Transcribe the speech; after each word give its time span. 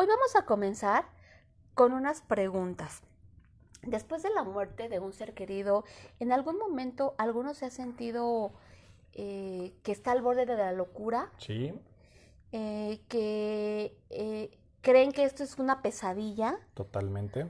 Hoy 0.00 0.06
vamos 0.06 0.34
a 0.34 0.46
comenzar 0.46 1.04
con 1.74 1.92
unas 1.92 2.22
preguntas. 2.22 3.02
Después 3.82 4.22
de 4.22 4.30
la 4.30 4.42
muerte 4.44 4.88
de 4.88 4.98
un 4.98 5.12
ser 5.12 5.34
querido, 5.34 5.84
¿en 6.20 6.32
algún 6.32 6.56
momento 6.56 7.14
alguno 7.18 7.52
se 7.52 7.66
ha 7.66 7.70
sentido 7.70 8.50
eh, 9.12 9.74
que 9.82 9.92
está 9.92 10.12
al 10.12 10.22
borde 10.22 10.46
de 10.46 10.56
la 10.56 10.72
locura? 10.72 11.30
Sí. 11.36 11.74
Eh, 12.52 13.02
que 13.08 13.94
eh, 14.08 14.56
creen 14.80 15.12
que 15.12 15.24
esto 15.24 15.42
es 15.42 15.58
una 15.58 15.82
pesadilla. 15.82 16.58
Totalmente. 16.72 17.46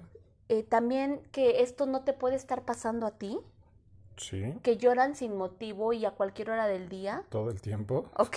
también 0.69 1.23
que 1.31 1.63
esto 1.63 1.87
no 1.87 2.03
te 2.03 2.15
puede 2.15 2.35
estar 2.35 2.65
pasando 2.65 3.07
a 3.07 3.13
ti. 3.13 3.39
Sí. 4.21 4.55
Que 4.63 4.77
lloran 4.77 5.17
sin 5.17 5.37
motivo 5.37 5.93
y 5.93 6.05
a 6.05 6.11
cualquier 6.11 6.51
hora 6.51 6.67
del 6.67 6.89
día. 6.89 7.25
Todo 7.31 7.51
el 7.51 7.61
tiempo. 7.61 8.07
Ok. 8.17 8.37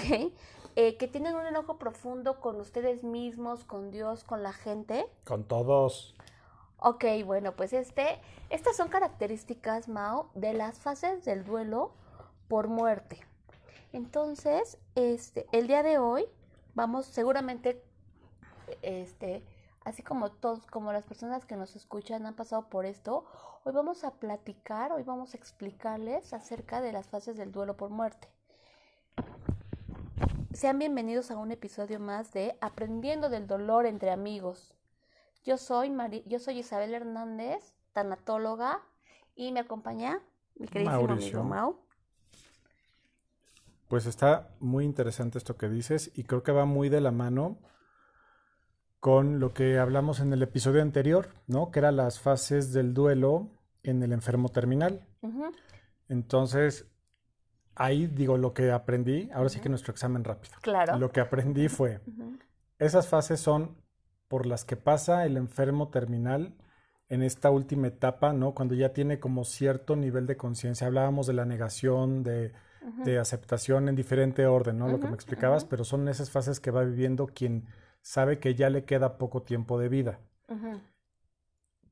que 0.76 1.10
tienen 1.12 1.36
un 1.36 1.46
enojo 1.46 1.78
profundo 1.78 2.40
con 2.40 2.60
ustedes 2.60 3.04
mismos, 3.04 3.66
con 3.66 3.92
Dios, 3.92 4.24
con 4.24 4.42
la 4.42 4.54
gente. 4.54 5.06
Con 5.26 5.44
todos. 5.44 6.16
Ok, 6.86 7.06
bueno, 7.26 7.56
pues 7.56 7.72
este, 7.72 8.20
estas 8.50 8.76
son 8.76 8.90
características, 8.90 9.88
Mao, 9.88 10.30
de 10.34 10.54
las 10.54 10.80
fases 10.80 11.24
del 11.24 11.46
duelo 11.46 11.94
por 12.50 12.68
muerte. 12.68 13.20
Entonces, 13.94 14.78
este, 14.96 15.46
el 15.52 15.68
día 15.68 15.82
de 15.82 15.98
hoy 15.98 16.26
vamos 16.74 17.06
seguramente, 17.06 17.82
este, 18.82 19.44
así 19.86 20.04
como 20.04 20.32
todos, 20.32 20.66
como 20.68 20.94
las 20.94 21.06
personas 21.06 21.46
que 21.46 21.56
nos 21.56 21.76
escuchan 21.76 22.26
han 22.26 22.36
pasado 22.36 22.70
por 22.70 22.86
esto, 22.86 23.26
hoy 23.64 23.74
vamos 23.74 24.04
a 24.04 24.12
platicar, 24.12 24.92
hoy 24.92 25.04
vamos 25.04 25.34
a 25.34 25.38
explicarles 25.38 26.34
acerca 26.34 26.82
de 26.82 26.92
las 26.92 27.08
fases 27.08 27.38
del 27.38 27.52
duelo 27.52 27.76
por 27.76 27.90
muerte. 27.90 28.30
Sean 30.54 30.80
bienvenidos 30.80 31.32
a 31.32 31.38
un 31.38 31.52
episodio 31.52 32.00
más 32.00 32.32
de 32.32 32.56
Aprendiendo 32.62 33.30
del 33.30 33.48
dolor 33.48 33.86
entre 33.86 34.12
amigos. 34.12 34.76
Yo 35.44 35.58
soy, 35.58 35.92
yo 36.26 36.40
soy 36.40 36.60
Isabel 36.60 36.94
Hernández, 36.94 37.74
tanatóloga, 37.92 38.80
y 39.36 39.52
me 39.52 39.60
acompaña 39.60 40.22
mi 40.56 40.68
queridísimo 40.68 41.12
amigo 41.12 41.44
Mau. 41.44 41.80
Pues 43.88 44.06
está 44.06 44.50
muy 44.60 44.86
interesante 44.86 45.38
esto 45.38 45.58
que 45.58 45.70
dices 45.70 46.12
y 46.16 46.24
creo 46.24 46.44
que 46.44 46.52
va 46.52 46.66
muy 46.66 46.90
de 46.90 47.02
la 47.02 47.12
mano 47.12 47.58
con 49.04 49.42
lo 49.42 49.54
que 49.54 49.80
hablamos 49.80 50.22
en 50.22 50.32
el 50.32 50.42
episodio 50.44 50.82
anterior, 50.82 51.28
¿no? 51.46 51.72
Que 51.72 51.80
eran 51.80 51.98
las 51.98 52.22
fases 52.22 52.72
del 52.72 52.94
duelo 52.94 53.50
en 53.84 54.02
el 54.02 54.14
enfermo 54.14 54.48
terminal. 54.48 55.06
Entonces, 56.08 56.88
ahí 57.76 58.08
digo 58.08 58.38
lo 58.38 58.54
que 58.54 58.72
aprendí, 58.72 59.30
ahora 59.34 59.50
sí 59.50 59.60
que 59.60 59.68
nuestro 59.68 59.92
examen 59.92 60.24
rápido. 60.24 60.54
Claro. 60.62 60.98
Lo 60.98 61.12
que 61.12 61.20
aprendí 61.20 61.68
fue, 61.68 62.00
esas 62.80 63.10
fases 63.10 63.42
son 63.42 63.76
por 64.30 64.46
las 64.46 64.64
que 64.64 64.78
pasa 64.78 65.26
el 65.26 65.36
enfermo 65.36 65.90
terminal 65.90 66.56
en 67.10 67.24
esta 67.24 67.50
última 67.50 67.88
etapa, 67.88 68.32
¿no? 68.32 68.54
Cuando 68.54 68.74
ya 68.74 68.94
tiene 68.94 69.20
como 69.20 69.44
cierto 69.44 69.98
nivel 69.98 70.28
de 70.28 70.38
conciencia. 70.38 70.88
Hablábamos 70.88 71.28
de 71.28 71.34
la 71.34 71.44
negación, 71.44 72.24
de, 72.24 72.54
aceptación 73.20 73.90
en 73.90 73.98
diferente 73.98 74.46
orden, 74.46 74.78
¿no? 74.78 74.88
Lo 74.88 75.02
que 75.02 75.08
me 75.08 75.16
explicabas, 75.16 75.66
pero 75.66 75.84
son 75.84 76.08
esas 76.08 76.32
fases 76.32 76.62
que 76.62 76.72
va 76.72 76.86
viviendo 76.86 77.28
quien 77.28 77.66
sabe 78.04 78.40
que 78.40 78.54
ya 78.54 78.70
le 78.70 78.86
queda 78.86 79.18
poco 79.18 79.42
tiempo 79.42 79.80
de 79.80 79.90
vida. 79.90 80.20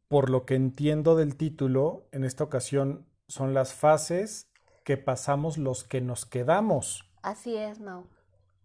Por 0.08 0.30
lo 0.30 0.46
que 0.46 0.56
entiendo 0.56 1.16
del 1.16 1.36
título, 1.36 2.08
en 2.12 2.24
esta 2.24 2.44
ocasión 2.44 3.08
son 3.28 3.56
las 3.56 3.74
fases 3.74 4.52
que 4.84 4.98
pasamos 4.98 5.58
los 5.58 5.84
que 5.84 6.02
nos 6.02 6.26
quedamos. 6.26 7.10
Así 7.24 7.56
es, 7.56 7.80
Mau. 7.80 8.06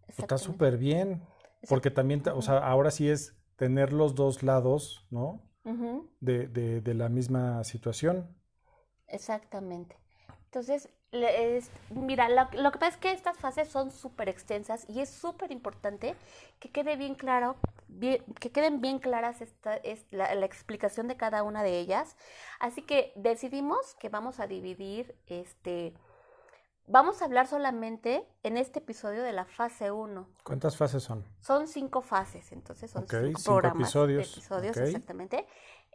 Está 0.07 0.37
súper 0.37 0.77
bien, 0.77 1.23
porque 1.67 1.89
también, 1.89 2.21
o 2.33 2.41
sea, 2.41 2.59
ahora 2.59 2.91
sí 2.91 3.09
es 3.09 3.35
tener 3.55 3.93
los 3.93 4.13
dos 4.13 4.43
lados, 4.43 5.07
¿no? 5.09 5.41
de, 6.21 6.47
de, 6.47 6.93
la 6.93 7.09
misma 7.09 7.63
situación. 7.65 8.33
Exactamente. 9.07 9.97
Entonces, 10.47 10.89
mira, 11.89 12.29
lo, 12.29 12.71
que 12.71 12.79
pasa 12.79 12.87
es 12.87 12.97
que 12.97 13.11
estas 13.11 13.37
fases 13.37 13.67
son 13.67 13.91
súper 13.91 14.29
extensas 14.29 14.85
y 14.89 15.01
es 15.01 15.09
súper 15.09 15.51
importante 15.51 16.15
que 16.59 16.69
quede 16.69 16.95
bien 16.95 17.15
claro, 17.15 17.57
que 17.99 18.51
queden 18.51 18.81
bien 18.81 18.99
claras 18.99 19.41
esta, 19.41 19.75
es 19.75 20.05
la, 20.11 20.33
la, 20.35 20.45
explicación 20.45 21.07
de 21.07 21.17
cada 21.17 21.43
una 21.43 21.63
de 21.63 21.79
ellas. 21.79 22.15
Así 22.59 22.81
que 22.81 23.11
decidimos 23.15 23.95
que 23.95 24.09
vamos 24.09 24.39
a 24.39 24.47
dividir 24.47 25.15
este 25.27 25.93
Vamos 26.89 27.21
a 27.21 27.25
hablar 27.25 27.47
solamente 27.47 28.25
en 28.43 28.55
este 28.55 28.79
episodio 28.79 29.21
de 29.21 29.33
la 29.33 29.43
fase 29.43 29.91
1. 29.91 30.25
¿Cuántas 30.43 30.77
fases 30.77 31.03
son? 31.03 31.25
Son 31.41 31.67
cinco 31.67 32.01
fases, 32.01 32.53
entonces 32.53 32.89
son 32.89 33.05
cinco, 33.05 33.41
programas 33.43 33.89
episodios. 33.89 34.31
episodios 34.31 34.77
exactamente. 34.77 35.45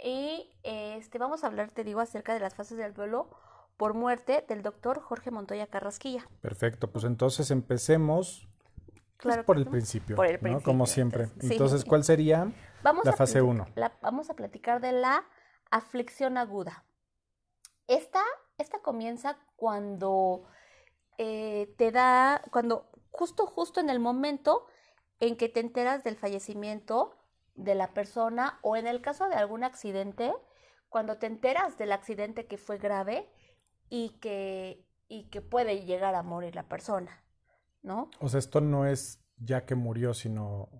Y 0.04 0.52
este, 0.62 1.16
vamos 1.16 1.44
a 1.44 1.46
hablar, 1.46 1.70
te 1.70 1.82
digo, 1.82 2.00
acerca 2.00 2.34
de 2.34 2.40
las 2.40 2.54
fases 2.54 2.76
del 2.76 2.92
duelo 2.92 3.30
por 3.82 3.94
muerte 3.94 4.44
del 4.46 4.62
doctor 4.62 5.00
Jorge 5.00 5.32
Montoya 5.32 5.66
Carrasquilla. 5.66 6.24
Perfecto, 6.40 6.92
pues 6.92 7.04
entonces 7.04 7.50
empecemos 7.50 8.46
pues, 9.20 9.38
por, 9.38 9.56
el 9.56 9.66
principio, 9.66 10.14
por 10.14 10.26
el 10.26 10.38
principio, 10.38 10.64
Como 10.64 10.86
siempre. 10.86 11.30
Entonces, 11.40 11.84
¿cuál 11.84 12.04
sería 12.04 12.52
la 13.02 13.12
fase 13.12 13.42
1? 13.42 13.66
Vamos 14.00 14.30
a 14.30 14.34
platicar 14.34 14.80
de 14.80 14.92
la 14.92 15.24
aflicción 15.72 16.38
aguda. 16.38 16.84
Esta, 17.88 18.22
esta 18.56 18.78
comienza 18.82 19.36
cuando 19.56 20.44
eh, 21.18 21.74
te 21.76 21.90
da, 21.90 22.40
cuando 22.52 22.88
justo, 23.10 23.46
justo 23.46 23.80
en 23.80 23.90
el 23.90 23.98
momento 23.98 24.64
en 25.18 25.36
que 25.36 25.48
te 25.48 25.58
enteras 25.58 26.04
del 26.04 26.14
fallecimiento 26.14 27.16
de 27.56 27.74
la 27.74 27.92
persona 27.94 28.60
o 28.62 28.76
en 28.76 28.86
el 28.86 29.02
caso 29.02 29.28
de 29.28 29.34
algún 29.34 29.64
accidente, 29.64 30.32
cuando 30.88 31.18
te 31.18 31.26
enteras 31.26 31.78
del 31.78 31.90
accidente 31.90 32.46
que 32.46 32.58
fue 32.58 32.78
grave 32.78 33.28
y 33.94 34.08
que, 34.20 34.86
y 35.06 35.24
que 35.24 35.42
puede 35.42 35.84
llegar 35.84 36.14
a 36.14 36.22
morir 36.22 36.54
la 36.54 36.62
persona, 36.62 37.22
¿no? 37.82 38.10
O 38.20 38.30
sea, 38.30 38.38
esto 38.38 38.62
no 38.62 38.86
es 38.86 39.22
ya 39.36 39.66
que 39.66 39.74
murió, 39.74 40.14
sino 40.14 40.70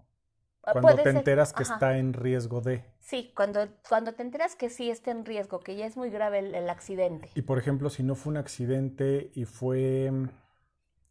ah, 0.62 0.72
cuando 0.72 1.02
te 1.02 1.10
enteras 1.10 1.52
que 1.52 1.62
está 1.62 1.98
en 1.98 2.14
riesgo 2.14 2.62
de. 2.62 2.86
Sí, 3.00 3.30
cuando, 3.36 3.68
cuando 3.86 4.14
te 4.14 4.22
enteras 4.22 4.56
que 4.56 4.70
sí 4.70 4.90
está 4.90 5.10
en 5.10 5.26
riesgo, 5.26 5.60
que 5.60 5.76
ya 5.76 5.84
es 5.84 5.98
muy 5.98 6.08
grave 6.08 6.38
el, 6.38 6.70
accidente. 6.70 7.28
Y 7.34 7.42
por 7.42 7.58
ejemplo, 7.58 7.90
si 7.90 8.02
no 8.02 8.14
fue 8.14 8.30
un 8.30 8.38
accidente 8.38 9.30
y 9.34 9.44
fue 9.44 10.10
mm, 10.10 10.30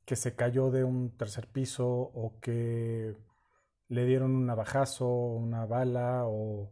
que 0.04 0.16
se 0.16 0.36
cayó 0.36 0.72
de 0.72 0.84
un 0.84 1.16
tercer 1.16 1.46
piso 1.46 1.88
o 1.88 2.40
que 2.42 3.16
le 3.90 4.06
dieron 4.06 4.32
un 4.36 4.48
navajazo, 4.48 5.08
una 5.08 5.68
bala 5.68 6.24
o, 6.26 6.72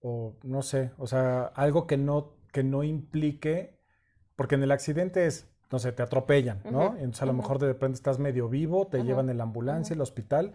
o 0.00 0.38
no 0.44 0.62
sé, 0.62 0.92
o 0.96 1.08
sea, 1.08 1.46
algo 1.56 1.88
que 1.88 1.96
no, 1.96 2.36
que 2.52 2.62
no 2.62 2.84
implique, 2.84 3.77
porque 4.38 4.54
en 4.54 4.62
el 4.62 4.70
accidente 4.70 5.26
es, 5.26 5.48
no 5.72 5.80
sé, 5.80 5.90
te 5.90 6.00
atropellan, 6.00 6.60
¿no? 6.70 6.94
entonces 6.94 7.22
a 7.22 7.26
lo 7.26 7.32
mejor 7.32 7.58
de 7.58 7.66
repente 7.66 7.96
estás 7.96 8.20
medio 8.20 8.48
vivo, 8.48 8.86
te 8.86 9.02
llevan 9.02 9.30
en 9.30 9.36
la 9.36 9.42
ambulancia, 9.42 9.94
el 9.94 10.00
hospital, 10.00 10.54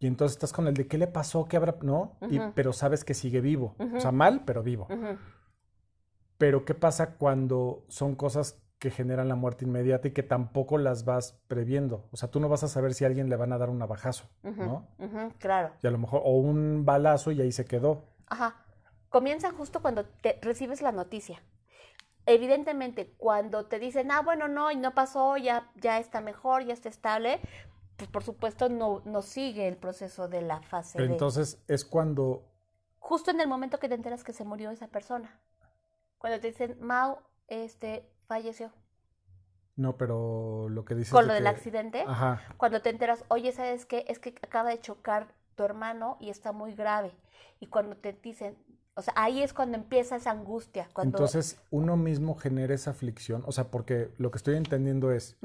y 0.00 0.08
entonces 0.08 0.34
estás 0.34 0.52
con 0.52 0.66
el 0.66 0.74
de 0.74 0.88
qué 0.88 0.98
le 0.98 1.06
pasó, 1.06 1.44
qué 1.44 1.56
habrá, 1.56 1.76
¿no? 1.82 2.16
Y, 2.28 2.40
pero 2.56 2.72
sabes 2.72 3.04
que 3.04 3.14
sigue 3.14 3.40
vivo. 3.40 3.76
O 3.94 4.00
sea, 4.00 4.10
mal, 4.10 4.42
pero 4.44 4.64
vivo. 4.64 4.88
Pero 6.36 6.64
¿qué 6.64 6.74
pasa 6.74 7.14
cuando 7.14 7.84
son 7.86 8.16
cosas 8.16 8.60
que 8.80 8.90
generan 8.90 9.28
la 9.28 9.36
muerte 9.36 9.66
inmediata 9.66 10.08
y 10.08 10.10
que 10.10 10.24
tampoco 10.24 10.76
las 10.76 11.04
vas 11.04 11.38
previendo? 11.46 12.08
O 12.10 12.16
sea, 12.16 12.28
tú 12.28 12.40
no 12.40 12.48
vas 12.48 12.64
a 12.64 12.68
saber 12.68 12.94
si 12.94 13.04
a 13.04 13.06
alguien 13.06 13.30
le 13.30 13.36
van 13.36 13.52
a 13.52 13.58
dar 13.58 13.70
un 13.70 13.78
navajazo, 13.78 14.24
¿no? 14.42 14.88
claro. 15.38 15.70
Y 15.80 15.86
a 15.86 15.92
lo 15.92 15.98
mejor, 15.98 16.22
o 16.24 16.38
un 16.38 16.84
balazo 16.84 17.30
y 17.30 17.40
ahí 17.40 17.52
se 17.52 17.66
quedó. 17.66 18.02
Ajá. 18.26 18.56
Comienza 19.10 19.52
justo 19.52 19.80
cuando 19.80 20.06
te 20.06 20.40
recibes 20.42 20.82
la 20.82 20.90
noticia. 20.90 21.40
Evidentemente, 22.26 23.12
cuando 23.18 23.66
te 23.66 23.78
dicen, 23.78 24.10
ah, 24.10 24.22
bueno, 24.22 24.48
no, 24.48 24.70
y 24.70 24.76
no 24.76 24.94
pasó, 24.94 25.36
ya, 25.36 25.70
ya 25.76 25.98
está 25.98 26.20
mejor, 26.20 26.64
ya 26.64 26.72
está 26.72 26.88
estable, 26.88 27.40
pues 27.96 28.08
por 28.10 28.22
supuesto 28.22 28.68
no, 28.68 29.02
no 29.04 29.22
sigue 29.22 29.66
el 29.66 29.76
proceso 29.76 30.28
de 30.28 30.42
la 30.42 30.60
fase. 30.62 30.98
Pero 30.98 31.12
entonces 31.12 31.62
es 31.68 31.84
cuando... 31.84 32.48
Justo 32.98 33.32
en 33.32 33.40
el 33.40 33.48
momento 33.48 33.78
que 33.78 33.88
te 33.88 33.96
enteras 33.96 34.22
que 34.22 34.32
se 34.32 34.44
murió 34.44 34.70
esa 34.70 34.86
persona. 34.86 35.40
Cuando 36.18 36.38
te 36.38 36.48
dicen, 36.48 36.76
Mau, 36.80 37.18
este, 37.48 38.08
falleció. 38.26 38.70
No, 39.74 39.96
pero 39.96 40.68
lo 40.68 40.84
que 40.84 40.94
dices... 40.94 41.12
Con 41.12 41.26
lo 41.26 41.34
del 41.34 41.48
accidente. 41.48 42.04
Ajá. 42.06 42.42
Cuando 42.56 42.80
te 42.80 42.90
enteras, 42.90 43.24
oye, 43.28 43.50
¿sabes 43.52 43.86
qué? 43.86 44.04
Es 44.06 44.20
que 44.20 44.34
acaba 44.42 44.70
de 44.70 44.80
chocar 44.80 45.34
tu 45.56 45.64
hermano 45.64 46.16
y 46.20 46.30
está 46.30 46.52
muy 46.52 46.74
grave. 46.74 47.12
Y 47.58 47.66
cuando 47.66 47.96
te 47.96 48.12
dicen, 48.12 48.56
o 48.94 49.02
sea, 49.02 49.14
ahí 49.16 49.42
es 49.42 49.54
cuando 49.54 49.78
empieza 49.78 50.16
esa 50.16 50.30
angustia. 50.30 50.88
Cuando... 50.92 51.16
Entonces, 51.16 51.58
uno 51.70 51.96
mismo 51.96 52.34
genera 52.34 52.74
esa 52.74 52.90
aflicción. 52.90 53.42
O 53.46 53.52
sea, 53.52 53.70
porque 53.70 54.10
lo 54.18 54.30
que 54.30 54.36
estoy 54.36 54.56
entendiendo 54.56 55.12
es, 55.12 55.36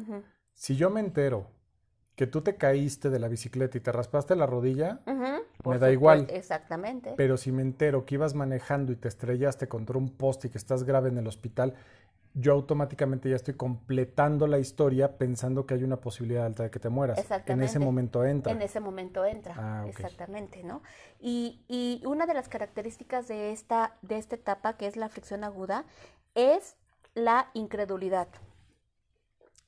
si 0.53 0.75
yo 0.75 0.89
me 0.89 0.99
entero 0.99 1.47
que 2.15 2.27
tú 2.27 2.41
te 2.41 2.55
caíste 2.55 3.09
de 3.09 3.19
la 3.19 3.27
bicicleta 3.27 3.77
y 3.77 3.81
te 3.81 3.91
raspaste 3.91 4.35
la 4.35 4.47
rodilla, 4.47 5.01
me 5.63 5.77
da 5.77 5.91
igual. 5.91 6.27
Exactamente. 6.29 7.13
Pero 7.15 7.37
si 7.37 7.51
me 7.51 7.61
entero 7.61 8.05
que 8.05 8.15
ibas 8.15 8.33
manejando 8.33 8.91
y 8.91 8.95
te 8.95 9.07
estrellaste 9.07 9.67
contra 9.67 9.97
un 9.97 10.09
poste 10.09 10.47
y 10.47 10.49
que 10.49 10.57
estás 10.57 10.83
grave 10.83 11.09
en 11.09 11.17
el 11.19 11.27
hospital, 11.27 11.75
yo 12.33 12.53
automáticamente 12.53 13.29
ya 13.29 13.35
estoy 13.35 13.55
completando 13.55 14.47
la 14.47 14.59
historia 14.59 15.17
pensando 15.17 15.65
que 15.65 15.73
hay 15.73 15.83
una 15.83 15.97
posibilidad 15.97 16.45
alta 16.45 16.63
de 16.63 16.71
que 16.71 16.79
te 16.79 16.89
mueras. 16.89 17.17
Exactamente. 17.17 17.53
En 17.53 17.61
ese 17.61 17.79
momento 17.79 18.23
entra. 18.23 18.51
En 18.51 18.61
ese 18.61 18.79
momento 18.79 19.25
entra, 19.25 19.55
Ah, 19.57 19.85
exactamente, 19.87 20.63
¿no? 20.63 20.81
Y, 21.19 21.61
y 21.67 22.01
una 22.05 22.25
de 22.25 22.33
las 22.33 22.47
características 22.49 23.27
de 23.27 23.51
esta, 23.51 23.95
de 24.01 24.17
esta 24.17 24.35
etapa, 24.35 24.77
que 24.77 24.87
es 24.87 24.95
la 24.95 25.07
aflicción 25.07 25.43
aguda, 25.43 25.85
es 26.35 26.75
la 27.15 27.49
incredulidad. 27.53 28.27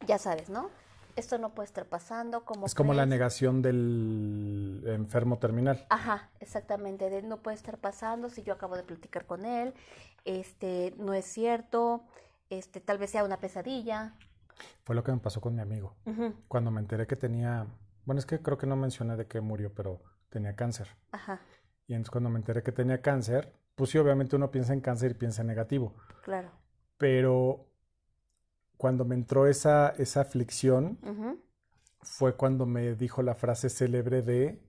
Ya 0.08 0.18
sabes, 0.18 0.50
¿no? 0.50 0.70
Esto 1.16 1.38
no 1.38 1.50
puede 1.50 1.66
estar 1.66 1.86
pasando, 1.86 2.46
como 2.46 2.66
es 2.66 2.74
como 2.74 2.94
la 2.94 3.06
negación 3.06 3.62
del 3.62 4.84
enfermo 4.86 5.38
terminal. 5.38 5.86
Ajá, 5.90 6.30
exactamente, 6.40 7.10
de 7.10 7.24
no 7.24 7.38
puede 7.38 7.58
estar 7.58 7.78
pasando 7.78 8.30
si 8.30 8.44
yo 8.44 8.54
acabo 8.54 8.78
de 8.78 8.84
platicar 8.84 9.26
con 9.26 9.44
él, 9.44 9.74
este, 10.24 10.94
no 10.98 11.14
es 11.14 11.26
cierto, 11.26 12.04
este, 12.50 12.80
tal 12.82 12.98
vez 12.98 13.12
sea 13.12 13.24
una 13.24 13.40
pesadilla. 13.40 14.16
Fue 14.84 14.96
lo 14.96 15.04
que 15.04 15.12
me 15.12 15.20
pasó 15.20 15.40
con 15.42 15.56
mi 15.56 15.62
amigo. 15.62 15.96
Cuando 16.48 16.72
me 16.72 16.82
enteré 16.82 17.08
que 17.08 17.16
tenía, 17.16 17.66
bueno, 18.06 18.20
es 18.20 18.26
que 18.26 18.40
creo 18.42 18.58
que 18.58 18.68
no 18.68 18.76
mencioné 18.76 19.16
de 19.16 19.28
qué 19.28 19.40
murió, 19.42 19.74
pero 19.74 20.02
tenía 20.30 20.56
cáncer. 20.56 20.88
Ajá, 21.12 21.40
Y 21.88 21.94
entonces 21.94 22.12
cuando 22.12 22.30
me 22.30 22.40
enteré 22.40 22.62
que 22.62 22.72
tenía 22.72 23.02
cáncer, 23.02 23.54
pues 23.76 23.92
sí, 23.92 23.98
obviamente 23.98 24.36
uno 24.36 24.52
piensa 24.52 24.74
en 24.74 24.82
cáncer 24.82 25.12
y 25.12 25.14
piensa 25.14 25.42
en 25.42 25.48
negativo. 25.48 25.96
claro. 26.24 26.50
Pero 26.98 27.66
cuando 28.76 29.06
me 29.06 29.16
entró 29.16 29.48
esa, 29.48 29.90
esa 29.98 30.20
aflicción, 30.22 31.00
fue 32.02 32.36
cuando 32.36 32.66
me 32.66 32.94
dijo 32.96 33.22
la 33.24 33.36
frase 33.36 33.70
célebre 33.70 34.22
de, 34.22 34.62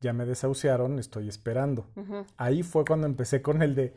ya 0.00 0.12
me 0.12 0.24
desahuciaron, 0.26 0.98
estoy 0.98 1.28
esperando. 1.28 1.86
Ahí 2.36 2.64
fue 2.64 2.84
cuando 2.84 3.06
empecé 3.06 3.40
con 3.40 3.62
el 3.62 3.76
de, 3.76 3.94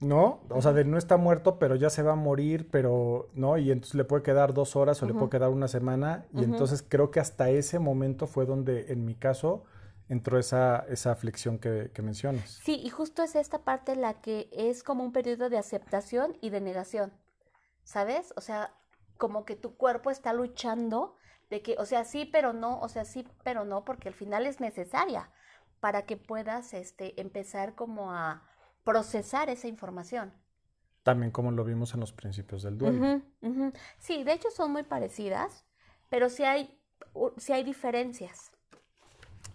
no, 0.00 0.42
o 0.50 0.60
sea, 0.60 0.72
de 0.72 0.84
no 0.84 0.98
está 0.98 1.16
muerto, 1.16 1.58
pero 1.58 1.76
ya 1.76 1.90
se 1.90 2.02
va 2.02 2.12
a 2.12 2.16
morir, 2.16 2.68
pero 2.70 3.30
no, 3.34 3.56
y 3.56 3.70
entonces 3.70 3.94
le 3.94 4.04
puede 4.04 4.22
quedar 4.22 4.52
dos 4.52 4.76
horas 4.76 5.02
o 5.02 5.06
le 5.06 5.14
puede 5.14 5.30
quedar 5.30 5.50
una 5.50 5.68
semana, 5.68 6.26
y 6.32 6.44
entonces 6.44 6.84
creo 6.86 7.10
que 7.10 7.20
hasta 7.20 7.50
ese 7.50 7.78
momento 7.78 8.26
fue 8.26 8.46
donde, 8.46 8.92
en 8.92 9.04
mi 9.04 9.14
caso, 9.14 9.64
entró 10.08 10.38
esa, 10.38 10.84
esa 10.88 11.12
aflicción 11.12 11.58
que, 11.58 11.90
que 11.94 12.02
mencionas. 12.02 12.60
Sí, 12.62 12.80
y 12.82 12.90
justo 12.90 13.22
es 13.22 13.34
esta 13.36 13.60
parte 13.64 13.96
la 13.96 14.20
que 14.20 14.48
es 14.52 14.82
como 14.82 15.04
un 15.04 15.12
periodo 15.12 15.48
de 15.48 15.58
aceptación 15.58 16.36
y 16.40 16.50
de 16.50 16.60
negación, 16.60 17.12
¿sabes? 17.84 18.34
O 18.36 18.40
sea, 18.40 18.74
como 19.16 19.44
que 19.44 19.56
tu 19.56 19.76
cuerpo 19.76 20.10
está 20.10 20.32
luchando 20.32 21.16
de 21.50 21.62
que, 21.62 21.76
o 21.78 21.86
sea, 21.86 22.04
sí, 22.04 22.24
pero 22.24 22.52
no, 22.52 22.80
o 22.80 22.88
sea, 22.88 23.04
sí, 23.04 23.26
pero 23.42 23.64
no, 23.64 23.84
porque 23.84 24.08
al 24.08 24.14
final 24.14 24.46
es 24.46 24.60
necesaria 24.60 25.30
para 25.80 26.06
que 26.06 26.16
puedas, 26.16 26.74
este, 26.74 27.20
empezar 27.20 27.74
como 27.74 28.12
a 28.12 28.42
procesar 28.84 29.48
esa 29.48 29.66
información. 29.68 30.32
También 31.02 31.32
como 31.32 31.50
lo 31.50 31.64
vimos 31.64 31.92
en 31.94 32.00
los 32.00 32.12
principios 32.12 32.62
del 32.62 32.78
duelo. 32.78 33.20
Sí, 33.98 34.24
de 34.24 34.32
hecho 34.32 34.50
son 34.50 34.72
muy 34.72 34.82
parecidas, 34.84 35.64
pero 36.08 36.30
sí 36.30 36.44
hay, 36.44 36.78
sí 37.36 37.52
hay 37.52 37.64
diferencias. 37.64 38.52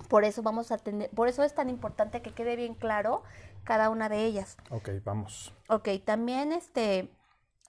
Por 0.10 0.24
eso 0.26 0.42
vamos 0.42 0.72
a 0.72 0.78
tener, 0.78 1.10
por 1.12 1.28
eso 1.28 1.44
es 1.44 1.54
tan 1.54 1.70
importante 1.70 2.22
que 2.22 2.32
quede 2.34 2.56
bien 2.56 2.74
claro 2.74 3.24
cada 3.64 3.90
una 3.90 4.10
de 4.10 4.26
ellas. 4.26 4.58
Ok, 4.72 4.90
vamos. 5.04 5.54
Ok, 5.68 5.90
también 6.04 6.52
este, 6.52 7.10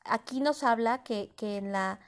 aquí 0.05 0.41
nos 0.41 0.63
habla 0.63 1.03
que, 1.03 1.31
que 1.37 1.59
en 1.59 1.73
la, 1.73 2.01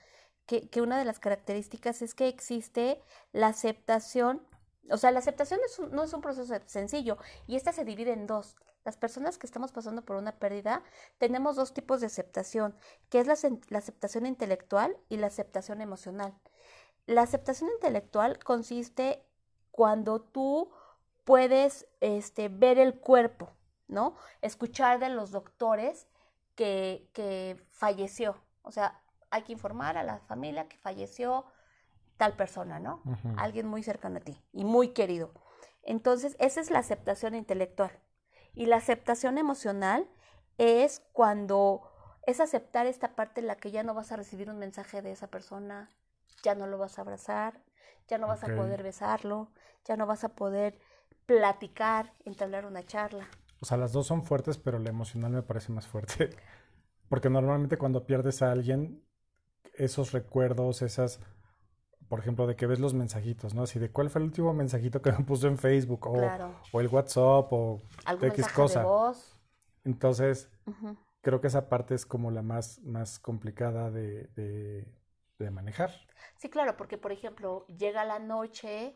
que, 0.47 0.69
que 0.69 0.81
una 0.81 0.99
de 0.99 1.05
las 1.05 1.19
características 1.19 2.01
es 2.01 2.15
que 2.15 2.29
existe 2.29 3.03
la 3.33 3.49
aceptación, 3.49 4.43
o 4.91 4.97
sea, 4.97 5.11
la 5.11 5.19
aceptación 5.19 5.61
es 5.67 5.79
un- 5.79 5.93
no 5.93 6.03
es 6.03 6.13
un 6.15 6.23
proceso 6.23 6.55
sencillo 6.67 7.19
y 7.47 7.57
esta 7.57 7.73
se 7.73 7.85
divide 7.85 8.13
en 8.13 8.27
dos. 8.27 8.57
Las 8.85 8.97
personas 8.97 9.39
que 9.39 9.47
estamos 9.47 9.73
pasando 9.73 10.03
por 10.03 10.17
una 10.17 10.33
pérdida 10.33 10.83
tenemos 11.19 11.57
dos 11.57 11.73
tipos 11.73 12.01
de 12.01 12.07
aceptación, 12.07 12.77
que 13.09 13.21
es 13.21 13.27
la, 13.27 13.79
aceptación 13.79 14.27
intelectual 14.27 14.97
y 15.09 15.17
la 15.19 15.29
aceptación 15.29 15.81
emocional. 15.81 16.35
La 17.07 17.23
aceptación 17.23 17.71
intelectual 17.71 18.39
consiste 18.39 19.25
cuando 19.71 20.21
tú 20.21 20.71
puedes 21.25 21.87
este, 22.01 22.49
ver 22.49 22.79
el 22.79 22.99
cuerpo, 22.99 23.51
¿no? 23.89 24.17
Escuchar 24.41 24.99
de 24.99 25.09
los 25.09 25.31
doctores 25.31 26.09
que, 26.55 27.09
que 27.13 27.65
falleció. 27.71 28.37
O 28.63 28.73
sea, 28.73 29.01
hay 29.31 29.43
que 29.43 29.53
informar 29.53 29.97
a 29.97 30.03
la 30.03 30.19
familia 30.21 30.69
que 30.69 30.77
falleció 30.77 31.47
tal 32.17 32.37
persona, 32.37 32.79
¿no? 32.79 33.03
Alguien 33.37 33.67
muy 33.67 33.83
cercano 33.83 34.19
a 34.19 34.21
ti 34.21 34.41
y 34.53 34.65
muy 34.65 34.89
querido. 34.89 35.33
Entonces, 35.83 36.37
esa 36.39 36.61
es 36.61 36.71
la 36.71 36.79
aceptación 36.79 37.35
intelectual. 37.35 37.91
Y 38.55 38.67
la 38.67 38.77
aceptación 38.77 39.39
emocional 39.39 40.09
es 40.59 41.03
cuando 41.13 41.83
es 42.27 42.41
aceptar 42.41 42.87
esta 42.87 43.15
parte 43.15 43.41
en 43.41 43.47
la 43.47 43.57
que 43.57 43.71
ya 43.71 43.83
no 43.83 43.95
vas 43.95 44.13
a 44.13 44.17
recibir 44.17 44.51
un 44.51 44.59
mensaje 44.59 45.03
de 45.03 45.13
esa 45.13 45.29
persona, 45.29 45.91
ya 46.43 46.55
no 46.55 46.67
lo 46.67 46.79
vas 46.79 46.99
a 46.99 47.03
abrazar, 47.03 47.61
ya 48.09 48.19
no 48.19 48.27
vas 48.27 48.45
a 48.45 48.55
poder 48.55 48.83
besarlo, 48.83 49.49
ya 49.85 49.97
no 49.97 50.07
vas 50.07 50.25
a 50.25 50.31
poder 50.31 50.79
platicar, 51.27 52.13
entablar 52.25 52.67
una 52.67 52.85
charla. 52.85 53.29
O 53.61 53.65
sea, 53.65 53.77
las 53.77 53.93
dos 53.93 54.07
son 54.07 54.25
fuertes, 54.25 54.59
pero 54.59 54.79
la 54.79 54.91
emocional 54.91 55.33
me 55.33 55.43
parece 55.43 55.73
más 55.73 55.87
fuerte. 55.87 56.31
Porque 57.09 57.31
normalmente 57.31 57.77
cuando 57.77 58.07
pierdes 58.07 58.43
a 58.43 58.51
alguien, 58.51 59.03
esos 59.75 60.13
recuerdos, 60.13 60.83
esas, 60.83 61.21
por 62.13 62.19
ejemplo, 62.21 62.47
de 62.47 62.57
que 62.57 62.67
ves 62.67 62.79
los 62.79 62.93
mensajitos, 62.93 63.55
¿no? 63.55 63.63
Así 63.63 63.79
de 63.79 63.91
cuál 63.91 64.11
fue 64.11 64.19
el 64.21 64.27
último 64.27 64.53
mensajito 64.53 65.01
que 65.01 65.11
me 65.13 65.25
puso 65.25 65.49
en 65.49 65.57
Facebook 65.57 66.07
o, 66.09 66.13
Claro. 66.13 66.55
o 66.71 66.81
el 66.83 66.89
WhatsApp 66.89 67.51
o 67.51 67.81
Algún 68.05 68.29
X 68.29 68.49
cosa. 68.49 68.81
de 68.81 68.85
voz. 68.85 69.35
Entonces, 69.83 70.51
creo 71.23 71.41
que 71.41 71.47
esa 71.47 71.71
parte 71.71 71.95
es 71.95 72.05
como 72.05 72.31
la 72.31 72.43
más, 72.43 72.81
más 72.81 73.19
complicada 73.19 73.91
de, 73.91 74.25
de- 74.37 74.87
de 75.39 75.51
manejar. 75.51 75.91
Sí, 76.37 76.51
claro, 76.51 76.77
porque 76.77 76.99
por 76.99 77.13
ejemplo, 77.13 77.65
llega 77.69 78.05
la 78.05 78.19
noche 78.19 78.95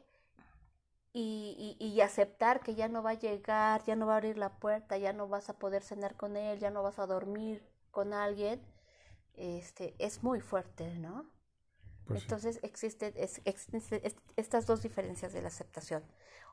y, 1.14 1.76
y- 1.80 1.86
y 1.86 2.00
aceptar 2.02 2.60
que 2.60 2.74
ya 2.74 2.88
no 2.88 3.02
va 3.02 3.12
a 3.12 3.14
llegar, 3.14 3.82
ya 3.84 3.96
no 3.96 4.06
va 4.06 4.12
a 4.12 4.16
abrir 4.18 4.36
la 4.36 4.58
puerta, 4.58 4.98
ya 4.98 5.14
no 5.14 5.26
vas 5.26 5.48
a 5.48 5.58
poder 5.58 5.82
cenar 5.82 6.16
con 6.16 6.36
él, 6.36 6.58
ya 6.58 6.68
no 6.70 6.82
vas 6.82 6.98
a 6.98 7.06
dormir 7.06 7.66
con 7.90 8.12
alguien, 8.12 8.60
este, 9.32 9.94
es 9.98 10.22
muy 10.22 10.40
fuerte, 10.42 10.98
¿no? 10.98 11.24
Pues 12.06 12.22
sí. 12.22 12.28
Entonces 12.28 12.58
existen 12.62 13.12
es- 13.16 13.40
existen 13.44 14.00
est- 14.04 14.18
estas 14.36 14.66
dos 14.66 14.82
diferencias 14.82 15.32
de 15.32 15.42
la 15.42 15.48
aceptación. 15.48 16.02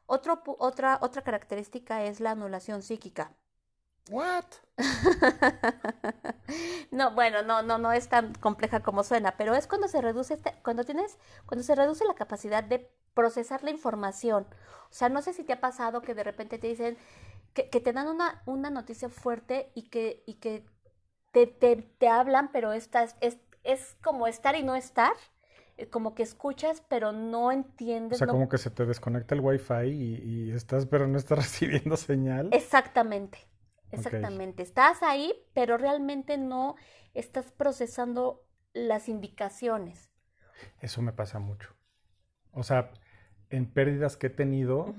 Otro, 0.06 0.44
otra, 0.60 1.00
otra 1.02 1.22
característica 1.24 2.04
es 2.06 2.20
la 2.20 2.32
anulación 2.32 2.82
psíquica. 2.84 3.36
¿What? 4.10 4.62
No, 6.92 7.12
bueno, 7.14 7.42
no, 7.44 7.62
no, 7.64 7.78
no 7.78 7.92
es 7.92 8.10
tan 8.10 8.34
compleja 8.36 8.82
como 8.82 9.04
suena, 9.04 9.36
pero 9.38 9.56
es 9.56 9.68
cuando 9.68 9.88
se 9.88 10.02
reduce, 10.02 10.36
este- 10.36 10.56
cuando 10.64 10.84
tienes, 10.84 11.18
cuando 11.46 11.64
se 11.64 11.76
reduce 11.76 12.06
la 12.06 12.16
capacidad 12.16 12.64
de 12.64 12.90
procesar 13.14 13.64
la 13.64 13.72
información. 13.72 14.46
O 14.92 14.94
sea, 14.94 15.10
no 15.10 15.22
sé 15.22 15.34
si 15.34 15.44
te 15.44 15.54
ha 15.54 15.62
pasado 15.62 16.02
que 16.02 16.14
de 16.16 16.24
repente 16.24 16.58
te 16.60 16.68
dicen 16.68 16.98
que, 17.54 17.70
que 17.70 17.80
te 17.82 17.94
dan 17.94 18.08
una, 18.08 18.42
una 18.46 18.70
noticia 18.70 19.10
fuerte 19.10 19.72
y 19.76 19.90
que, 19.90 20.24
y 20.28 20.36
que 20.36 20.66
te, 21.32 21.48
te, 21.48 21.78
te 21.78 22.08
hablan, 22.10 22.52
pero 22.52 22.74
estás, 22.74 23.16
es, 23.22 23.38
es 23.64 23.96
como 24.04 24.28
estar 24.28 24.56
y 24.56 24.64
no 24.64 24.76
estar, 24.76 25.14
como 25.92 26.16
que 26.16 26.24
escuchas, 26.24 26.84
pero 26.90 27.12
no 27.12 27.52
O 27.52 27.54
entiendes. 27.54 28.20
sea, 28.20 28.28
no- 28.28 28.34
como 28.34 28.48
que 28.50 28.58
se 28.58 28.70
te 28.70 28.86
desconecta 28.86 29.36
el 29.36 29.42
wifi 29.42 29.74
y, 29.90 30.16
y 30.48 30.52
estás, 30.52 30.86
pero 30.86 31.08
no 31.08 31.18
estás 31.18 31.38
recibiendo 31.44 31.98
señal. 31.98 32.48
Exactamente, 32.52 33.40
exactamente. 33.92 34.64
Estás 34.64 35.04
ahí, 35.04 35.34
pero 35.54 35.78
realmente 35.78 36.38
no 36.38 36.76
estás 37.14 37.52
procesando 37.52 38.46
las 38.74 39.10
indicaciones. 39.10 40.10
Eso 40.82 41.02
me 41.02 41.14
pasa 41.14 41.40
mucho. 41.40 41.70
O 42.54 42.64
sea, 42.64 42.92
en 43.50 43.68
pérdidas 43.72 44.18
que 44.18 44.28
he 44.28 44.32
tenido, 44.32 44.96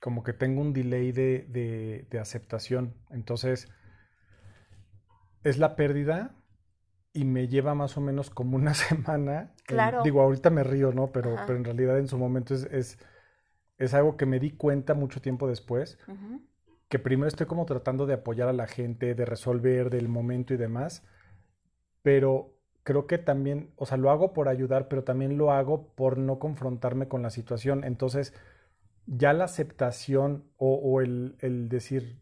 como 0.00 0.22
que 0.24 0.32
tengo 0.32 0.60
un 0.62 0.72
delay 0.72 1.12
de, 1.12 1.46
de- 1.48 2.06
de 2.10 2.18
aceptación. 2.20 2.94
Entonces, 3.10 3.68
es 5.44 5.58
la 5.58 5.76
pérdida 5.76 6.34
y 7.12 7.24
me 7.24 7.48
lleva 7.48 7.74
más 7.74 7.96
o 7.96 8.00
menos 8.00 8.30
como 8.30 8.56
una 8.56 8.74
semana. 8.74 9.52
Claro. 9.66 10.02
digo, 10.02 10.22
ahorita 10.22 10.50
me 10.50 10.64
río, 10.64 10.92
¿no? 10.92 11.12
Pero, 11.12 11.34
Ajá. 11.34 11.46
pero 11.46 11.58
en 11.58 11.64
realidad 11.64 11.98
en 11.98 12.08
su 12.08 12.18
momento 12.18 12.54
es, 12.54 12.64
es, 12.64 12.98
es 13.78 13.94
algo 13.94 14.16
que 14.16 14.26
me 14.26 14.40
di 14.40 14.52
cuenta 14.52 14.94
mucho 14.94 15.20
tiempo 15.20 15.48
después, 15.48 15.98
que 16.88 16.98
primero 16.98 17.28
estoy 17.28 17.46
como 17.46 17.66
tratando 17.66 18.06
de 18.06 18.14
apoyar 18.14 18.48
a 18.48 18.52
la 18.52 18.66
gente, 18.66 19.14
de 19.14 19.24
resolver 19.24 19.90
del 19.90 20.08
momento 20.08 20.54
y 20.54 20.56
demás, 20.56 21.04
pero 22.02 22.54
creo 22.82 23.06
que 23.06 23.18
también, 23.18 23.72
o 23.76 23.84
sea, 23.86 23.98
lo 23.98 24.10
hago 24.10 24.32
por 24.32 24.48
ayudar, 24.48 24.88
pero 24.88 25.04
también 25.04 25.36
lo 25.36 25.52
hago 25.52 25.88
por 25.94 26.16
no 26.18 26.38
confrontarme 26.38 27.06
con 27.08 27.22
la 27.22 27.30
situación. 27.30 27.84
Entonces, 27.84 28.32
ya 29.06 29.32
la 29.32 29.44
aceptación 29.44 30.44
o, 30.56 30.74
o 30.76 31.00
el, 31.00 31.36
el 31.40 31.68
decir, 31.68 32.20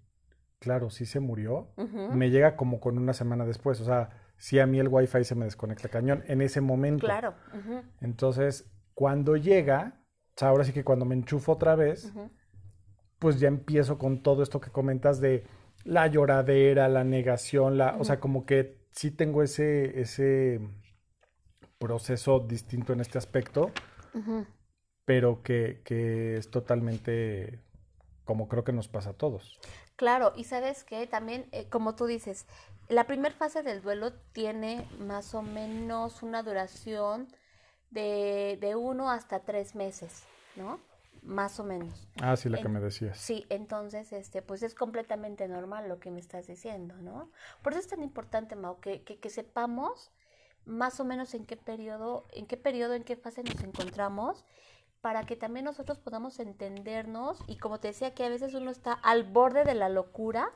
claro, 0.58 0.90
sí 0.90 1.06
se 1.06 1.20
murió, 1.20 1.68
me 2.12 2.30
llega 2.30 2.56
como 2.56 2.80
con 2.80 2.98
una 2.98 3.12
semana 3.12 3.44
después. 3.44 3.80
O 3.80 3.84
sea, 3.84 4.10
sí 4.38 4.58
a 4.58 4.66
mí 4.66 4.78
el 4.78 4.88
wifi 4.88 5.24
se 5.24 5.34
me 5.34 5.44
desconecta 5.44 5.88
cañón 5.88 6.24
en 6.26 6.40
ese 6.42 6.60
momento. 6.60 7.06
Claro. 7.06 7.34
Entonces, 8.00 8.70
cuando 8.94 9.36
llega, 9.36 10.00
o 10.34 10.38
sea, 10.38 10.48
ahora 10.48 10.64
sí 10.64 10.72
que 10.72 10.84
cuando 10.84 11.04
me 11.04 11.14
enchufo 11.14 11.52
otra 11.52 11.74
vez, 11.74 12.12
pues 13.18 13.40
ya 13.40 13.48
empiezo 13.48 13.98
con 13.98 14.22
todo 14.22 14.42
esto 14.42 14.60
que 14.60 14.70
comentas 14.70 15.20
de 15.20 15.44
la 15.84 16.06
lloradera, 16.06 16.88
la 16.88 17.04
negación, 17.04 17.78
la, 17.78 17.96
o 17.98 18.04
sea, 18.04 18.20
como 18.20 18.44
que 18.44 18.86
sí 18.90 19.10
tengo 19.10 19.42
ese, 19.42 20.00
ese 20.00 20.60
proceso 21.78 22.40
distinto 22.40 22.92
en 22.92 23.00
este 23.00 23.18
aspecto, 23.18 23.70
pero 25.04 25.42
que, 25.42 25.82
que 25.84 26.36
es 26.36 26.50
totalmente 26.50 27.60
como 28.24 28.48
creo 28.48 28.64
que 28.64 28.72
nos 28.72 28.88
pasa 28.88 29.10
a 29.10 29.12
todos. 29.14 29.58
Claro, 29.94 30.32
y 30.36 30.44
sabes 30.44 30.84
que 30.84 31.06
también, 31.06 31.46
eh, 31.52 31.68
como 31.70 31.94
tú 31.94 32.04
dices, 32.04 32.46
la 32.88 33.04
primera 33.04 33.34
fase 33.34 33.62
del 33.62 33.82
duelo 33.82 34.12
tiene 34.32 34.88
más 34.98 35.34
o 35.34 35.42
menos 35.42 36.22
una 36.22 36.42
duración 36.42 37.28
de, 37.90 38.58
de 38.60 38.74
uno 38.76 39.10
hasta 39.10 39.40
tres 39.40 39.74
meses, 39.74 40.24
¿no? 40.56 40.80
Más 41.22 41.58
o 41.58 41.64
menos. 41.64 42.06
Ah, 42.22 42.36
sí, 42.36 42.48
la 42.48 42.58
que 42.58 42.68
me 42.68 42.78
decías. 42.78 43.18
Sí, 43.18 43.46
entonces, 43.48 44.12
este, 44.12 44.42
pues 44.42 44.62
es 44.62 44.74
completamente 44.74 45.48
normal 45.48 45.88
lo 45.88 45.98
que 45.98 46.10
me 46.10 46.20
estás 46.20 46.46
diciendo, 46.46 46.94
¿no? 46.98 47.30
Por 47.62 47.72
eso 47.72 47.80
es 47.80 47.88
tan 47.88 48.02
importante, 48.02 48.54
Mau, 48.54 48.78
que, 48.78 49.02
que, 49.02 49.18
que 49.18 49.30
sepamos 49.30 50.12
más 50.66 51.00
o 51.00 51.04
menos 51.04 51.34
en 51.34 51.44
qué 51.46 51.56
periodo, 51.56 52.26
en 52.32 52.46
qué 52.46 52.56
periodo, 52.56 52.94
en 52.94 53.02
qué 53.02 53.16
fase 53.16 53.42
nos 53.42 53.60
encontramos 53.62 54.44
para 55.00 55.24
que 55.24 55.36
también 55.36 55.64
nosotros 55.64 55.98
podamos 55.98 56.40
entendernos 56.40 57.38
y 57.46 57.58
como 57.58 57.78
te 57.78 57.88
decía 57.88 58.14
que 58.14 58.24
a 58.24 58.28
veces 58.28 58.54
uno 58.54 58.70
está 58.70 58.92
al 58.92 59.22
borde 59.22 59.64
de 59.64 59.74
la 59.74 59.88
locura 59.88 60.50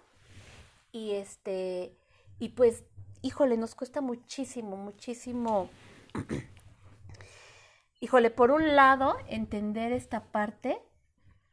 y 0.93 1.13
este 1.13 1.95
y 2.41 2.49
pues 2.51 2.83
híjole 3.23 3.57
nos 3.57 3.77
cuesta 3.77 4.01
muchísimo 4.01 4.77
muchísimo 4.77 5.71
híjole 8.01 8.31
por 8.31 8.51
un 8.51 8.75
lado 8.75 9.17
entender 9.29 9.93
esta 9.93 10.25
parte 10.25 10.83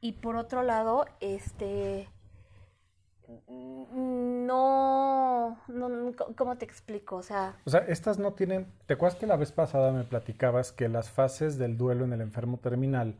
y 0.01 0.13
por 0.13 0.35
otro 0.37 0.63
lado 0.63 1.05
este 1.19 2.09
no, 4.47 5.57
no, 5.67 6.11
¿cómo 6.35 6.57
te 6.57 6.63
explico? 6.63 7.17
O 7.17 7.23
sea... 7.23 7.57
O 7.65 7.69
sea, 7.69 7.81
estas 7.81 8.19
no 8.19 8.33
tienen... 8.33 8.71
¿Te 8.85 8.93
acuerdas 8.93 9.19
que 9.19 9.27
la 9.27 9.35
vez 9.35 9.51
pasada 9.51 9.91
me 9.91 10.05
platicabas 10.05 10.71
que 10.71 10.87
las 10.87 11.09
fases 11.09 11.57
del 11.57 11.77
duelo 11.77 12.05
en 12.05 12.13
el 12.13 12.21
enfermo 12.21 12.57
terminal 12.57 13.17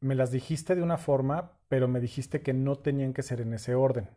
me 0.00 0.14
las 0.14 0.30
dijiste 0.30 0.74
de 0.74 0.82
una 0.82 0.98
forma, 0.98 1.52
pero 1.68 1.88
me 1.88 2.00
dijiste 2.00 2.42
que 2.42 2.52
no 2.52 2.76
tenían 2.76 3.14
que 3.14 3.22
ser 3.22 3.40
en 3.40 3.54
ese 3.54 3.74
orden? 3.74 4.10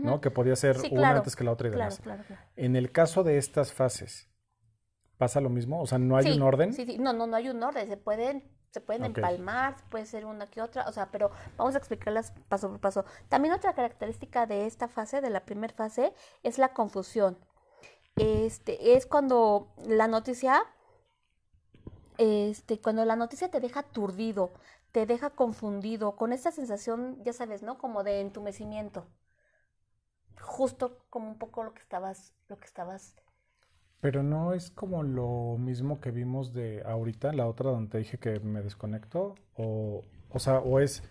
¿No? 0.00 0.20
Que 0.20 0.30
podía 0.30 0.56
ser 0.56 0.76
una 0.90 1.10
antes 1.10 1.36
que 1.36 1.44
la 1.44 1.52
otra 1.52 1.68
y 1.68 1.70
demás. 1.70 2.00
Claro, 2.00 2.24
claro, 2.26 2.42
en 2.56 2.76
el 2.76 2.92
caso 2.92 3.24
de 3.24 3.36
estas 3.36 3.72
fases, 3.72 4.30
¿pasa 5.18 5.40
lo 5.40 5.50
mismo? 5.50 5.82
O 5.82 5.86
sea, 5.86 5.98
¿no 5.98 6.16
hay 6.16 6.32
un 6.32 6.42
orden? 6.42 6.72
Sí, 6.72 6.86
sí, 6.86 6.98
no, 6.98 7.12
no, 7.12 7.26
no 7.26 7.36
hay 7.36 7.48
un 7.48 7.62
orden. 7.62 7.86
Se 7.86 7.96
pueden 7.96 8.42
se 8.72 8.80
pueden 8.80 9.04
empalmar, 9.04 9.76
puede 9.90 10.06
ser 10.06 10.24
una 10.24 10.48
que 10.48 10.62
otra, 10.62 10.88
o 10.88 10.92
sea, 10.92 11.10
pero 11.10 11.30
vamos 11.58 11.74
a 11.74 11.78
explicarlas 11.78 12.32
paso 12.48 12.70
por 12.70 12.80
paso. 12.80 13.04
También 13.28 13.52
otra 13.52 13.74
característica 13.74 14.46
de 14.46 14.66
esta 14.66 14.88
fase, 14.88 15.20
de 15.20 15.28
la 15.28 15.44
primera 15.44 15.74
fase, 15.74 16.14
es 16.42 16.56
la 16.56 16.72
confusión. 16.72 17.36
Este, 18.16 18.96
es 18.96 19.04
cuando 19.04 19.74
la 19.86 20.08
noticia, 20.08 20.62
este, 22.16 22.80
cuando 22.80 23.04
la 23.04 23.14
noticia 23.16 23.50
te 23.50 23.60
deja 23.60 23.80
aturdido, 23.80 24.52
te 24.90 25.04
deja 25.04 25.30
confundido, 25.30 26.16
con 26.16 26.32
esta 26.32 26.50
sensación, 26.50 27.22
ya 27.24 27.34
sabes, 27.34 27.62
¿no? 27.62 27.76
Como 27.76 28.04
de 28.04 28.20
entumecimiento. 28.20 29.06
Justo 30.40 31.04
como 31.10 31.28
un 31.28 31.38
poco 31.38 31.64
lo 31.64 31.74
que 31.74 31.80
estabas, 31.80 32.34
lo 32.48 32.56
que 32.56 32.66
estabas 32.66 33.16
pero 34.02 34.24
no 34.24 34.52
es 34.52 34.70
como 34.70 35.04
lo 35.04 35.56
mismo 35.58 36.00
que 36.00 36.10
vimos 36.10 36.52
de 36.52 36.82
ahorita, 36.84 37.32
la 37.32 37.46
otra 37.46 37.70
donde 37.70 37.88
te 37.88 37.98
dije 37.98 38.18
que 38.18 38.40
me 38.40 38.60
desconecto, 38.60 39.36
o, 39.54 40.02
o 40.28 40.38
sea, 40.40 40.58
o 40.58 40.80
es, 40.80 41.04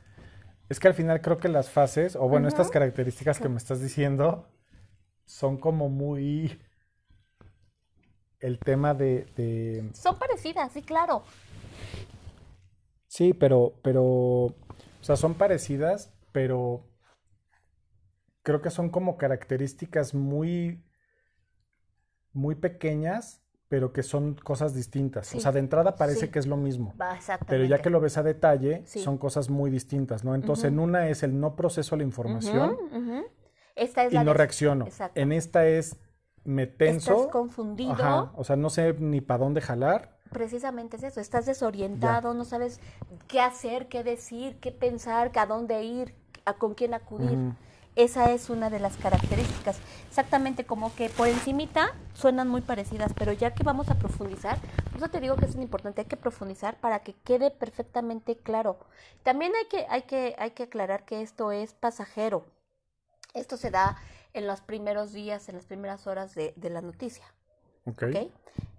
es 0.67 0.77
que 0.77 0.89
al 0.89 0.93
final 0.93 1.21
creo 1.21 1.37
que 1.37 1.47
las 1.47 1.69
fases, 1.69 2.17
o 2.17 2.27
bueno, 2.27 2.49
estas 2.49 2.69
características 2.69 3.39
que 3.39 3.47
me 3.47 3.55
estás 3.55 3.79
diciendo, 3.79 4.45
son 5.23 5.55
como 5.57 5.87
muy 5.87 6.59
el 8.41 8.59
tema 8.59 8.93
de, 8.93 9.25
de... 9.37 9.89
Son 9.93 10.19
parecidas, 10.19 10.73
sí, 10.73 10.81
claro. 10.81 11.23
Sí, 13.07 13.33
pero, 13.33 13.71
pero, 13.83 14.03
o 14.03 14.55
sea, 14.99 15.15
son 15.15 15.35
parecidas, 15.35 16.11
pero 16.33 16.83
creo 18.43 18.61
que 18.61 18.69
son 18.69 18.89
como 18.89 19.17
características 19.17 20.13
muy 20.13 20.83
muy 22.33 22.55
pequeñas, 22.55 23.41
pero 23.67 23.93
que 23.93 24.03
son 24.03 24.35
cosas 24.35 24.73
distintas. 24.73 25.33
O 25.33 25.39
sea, 25.39 25.51
de 25.51 25.59
entrada 25.59 25.95
parece 25.95 26.29
que 26.29 26.39
es 26.39 26.47
lo 26.47 26.57
mismo. 26.57 26.93
Pero 27.47 27.65
ya 27.65 27.81
que 27.81 27.89
lo 27.89 27.99
ves 27.99 28.17
a 28.17 28.23
detalle, 28.23 28.83
son 28.85 29.17
cosas 29.17 29.49
muy 29.49 29.71
distintas, 29.71 30.23
¿no? 30.23 30.35
Entonces, 30.35 30.65
en 30.65 30.79
una 30.79 31.07
es 31.07 31.23
el 31.23 31.39
no 31.39 31.55
proceso 31.55 31.95
la 31.95 32.03
información 32.03 32.77
Esta 33.75 34.05
es 34.05 34.13
y 34.13 34.19
no 34.19 34.33
reacciono. 34.33 34.87
En 35.15 35.31
esta 35.31 35.65
es 35.67 35.97
me 36.43 36.67
tenso. 36.67 37.13
Estás 37.13 37.31
confundido. 37.31 38.31
O 38.35 38.43
sea, 38.43 38.55
no 38.55 38.69
sé 38.69 38.93
ni 38.93 39.21
para 39.21 39.43
dónde 39.43 39.61
jalar. 39.61 40.17
Precisamente 40.31 40.95
es 40.95 41.03
eso, 41.03 41.19
estás 41.19 41.45
desorientado, 41.45 42.33
no 42.33 42.45
sabes 42.45 42.79
qué 43.27 43.41
hacer, 43.41 43.89
qué 43.89 44.01
decir, 44.01 44.57
qué 44.61 44.71
pensar, 44.71 45.31
a 45.35 45.45
dónde 45.45 45.83
ir, 45.83 46.15
a 46.45 46.53
con 46.53 46.73
quién 46.73 46.93
acudir. 46.93 47.37
Esa 47.95 48.31
es 48.31 48.49
una 48.49 48.69
de 48.69 48.79
las 48.79 48.95
características. 48.97 49.77
Exactamente 50.07 50.65
como 50.65 50.95
que 50.95 51.09
por 51.09 51.27
encimita 51.27 51.93
suenan 52.13 52.47
muy 52.47 52.61
parecidas, 52.61 53.13
pero 53.13 53.33
ya 53.33 53.53
que 53.53 53.63
vamos 53.63 53.89
a 53.89 53.95
profundizar, 53.95 54.57
por 54.85 54.97
eso 54.97 55.09
te 55.09 55.19
digo 55.19 55.35
que 55.35 55.45
es 55.45 55.55
importante, 55.55 56.01
hay 56.01 56.07
que 56.07 56.17
profundizar 56.17 56.79
para 56.79 56.99
que 56.99 57.13
quede 57.13 57.51
perfectamente 57.51 58.37
claro. 58.37 58.79
También 59.23 59.53
hay 59.55 59.67
que, 59.67 59.85
hay 59.89 60.03
que, 60.03 60.35
hay 60.37 60.51
que 60.51 60.63
aclarar 60.63 61.05
que 61.05 61.21
esto 61.21 61.51
es 61.51 61.73
pasajero. 61.73 62.45
Esto 63.33 63.57
se 63.57 63.71
da 63.71 63.97
en 64.33 64.47
los 64.47 64.61
primeros 64.61 65.11
días, 65.11 65.49
en 65.49 65.55
las 65.55 65.65
primeras 65.65 66.07
horas 66.07 66.33
de, 66.35 66.53
la 66.61 66.81
noticia. 66.81 67.25
Okay. 67.85 68.33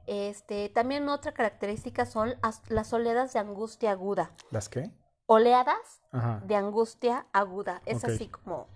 Este, 0.07 0.69
también 0.69 1.09
otra 1.09 1.33
característica 1.33 2.07
son 2.07 2.35
las 2.69 2.93
oleadas 2.93 3.33
de 3.33 3.41
angustia 3.41 3.91
aguda. 3.91 4.33
¿Las 4.51 4.69
qué? 4.69 4.91
Oleadas 5.33 6.03
de 6.47 6.55
angustia 6.55 7.27
aguda. 7.33 7.81
Es 7.87 8.05
así 8.05 8.29
como... 8.29 8.69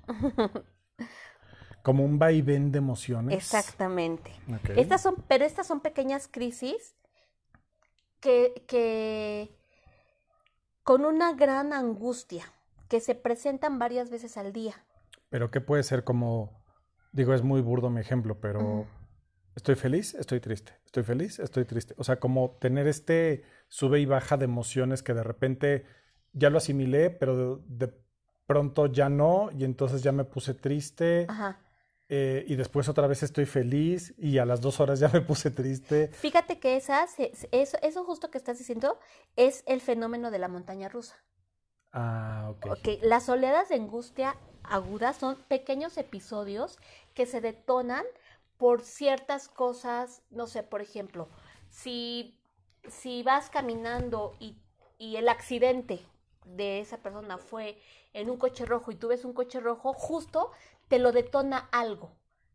como 1.83 2.05
un 2.05 2.19
vaivén 2.19 2.73
de 2.73 2.79
emociones. 2.79 3.37
Exactamente. 3.37 4.33
Estas 4.75 5.03
son, 5.03 5.23
pero 5.29 5.45
estas 5.45 5.69
son 5.69 5.81
pequeñas 5.81 6.27
crisis 6.27 6.97
que, 8.19 8.65
que 8.67 9.57
con 10.83 11.05
una 11.05 11.35
gran 11.35 11.73
angustia 11.73 12.45
que 12.89 13.01
se 13.01 13.15
presentan 13.15 13.79
varias 13.79 14.11
veces 14.11 14.37
al 14.37 14.53
día. 14.53 14.75
Pero 15.29 15.53
qué 15.53 15.61
puede 15.61 15.85
ser 15.85 16.03
como, 16.03 16.61
digo, 17.13 17.35
es 17.35 17.43
muy 17.43 17.61
burdo 17.61 17.89
mi 17.91 18.01
ejemplo, 18.01 18.41
pero 18.41 18.89
estoy 19.55 19.77
feliz, 19.77 20.15
estoy 20.15 20.41
triste, 20.41 20.73
estoy 20.85 21.05
feliz, 21.05 21.39
estoy 21.39 21.67
triste. 21.67 21.95
O 21.99 22.05
sea, 22.05 22.19
como 22.19 22.57
tener 22.61 22.89
este 22.89 23.45
sube 23.69 24.01
y 24.01 24.07
baja 24.07 24.37
de 24.37 24.47
emociones 24.47 25.05
que 25.05 25.15
de 25.15 25.23
repente 25.23 25.87
ya 26.37 26.51
lo 26.51 26.59
asimilé, 26.59 27.11
pero 27.11 27.63
de, 27.67 27.93
pronto 28.47 28.87
ya 28.87 29.09
no, 29.09 29.51
y 29.57 29.65
entonces 29.65 30.03
ya 30.03 30.13
me 30.13 30.25
puse 30.25 30.55
triste. 30.55 31.27
Ajá. 31.29 31.61
Eh, 32.09 32.45
y 32.47 32.55
después 32.55 32.89
otra 32.89 33.09
vez 33.09 33.25
estoy 33.25 33.47
feliz 33.47 34.15
y 34.17 34.39
a 34.39 34.45
las 34.45 34.61
dos 34.61 34.79
horas 34.79 35.01
ya 35.01 35.09
me 35.09 35.23
puse 35.23 35.51
triste. 35.51 36.09
Fíjate 36.09 36.61
que 36.61 36.77
esas, 36.77 37.17
eso, 37.19 37.79
eso 37.83 38.05
justo 38.05 38.31
que 38.31 38.39
estás 38.39 38.59
diciendo 38.59 39.01
es 39.35 39.65
el 39.67 39.81
fenómeno 39.81 40.31
de 40.31 40.39
la 40.39 40.47
montaña 40.47 40.89
rusa. 40.89 41.17
Ah, 41.93 42.49
ok. 42.51 42.67
Ok, 42.67 42.89
las 43.03 43.29
oleadas 43.29 43.71
de 43.71 43.75
angustia 43.75 44.37
aguda 44.63 45.15
son 45.15 45.37
pequeños 45.49 45.97
episodios 45.97 46.79
que 47.15 47.27
se 47.27 47.41
detonan 47.41 48.05
por 48.57 48.83
ciertas 48.83 49.49
cosas, 49.49 50.23
no 50.31 50.47
sé, 50.47 50.63
por 50.63 50.83
ejemplo, 50.83 51.29
si, 51.71 52.39
si 52.89 53.23
vas 53.23 53.51
caminando 53.51 54.37
y, 54.39 54.57
y 54.99 55.17
el 55.17 55.29
accidente 55.29 56.07
de 56.47 56.81
esa 56.81 56.99
persona 56.99 57.39
fue 57.39 57.79
en 58.13 58.31
un 58.31 58.39
coche 58.39 58.65
rojo 58.65 58.91
y 58.93 58.97
tú 58.97 59.09
ves 59.09 59.25
un 59.25 59.33
coche 59.33 59.61
rojo, 59.61 59.93
justo 59.93 60.51
te 60.89 60.99
lo 60.99 61.13
detona 61.13 61.69
algo. 61.73 62.13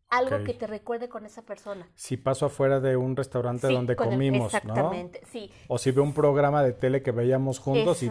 Algo 0.08 0.44
que 0.44 0.52
te 0.52 0.66
recuerde 0.66 1.08
con 1.08 1.24
esa 1.24 1.40
persona. 1.40 1.88
Si 1.94 2.18
paso 2.18 2.44
afuera 2.44 2.80
de 2.80 2.98
un 2.98 3.16
restaurante 3.16 3.68
donde 3.68 3.96
comimos, 3.96 4.52
exactamente, 4.52 5.22
sí. 5.30 5.50
O 5.68 5.78
si 5.78 5.90
veo 5.90 6.04
un 6.04 6.12
programa 6.12 6.62
de 6.62 6.74
tele 6.74 7.02
que 7.02 7.12
veíamos 7.12 7.58
juntos 7.58 8.02
y... 8.02 8.10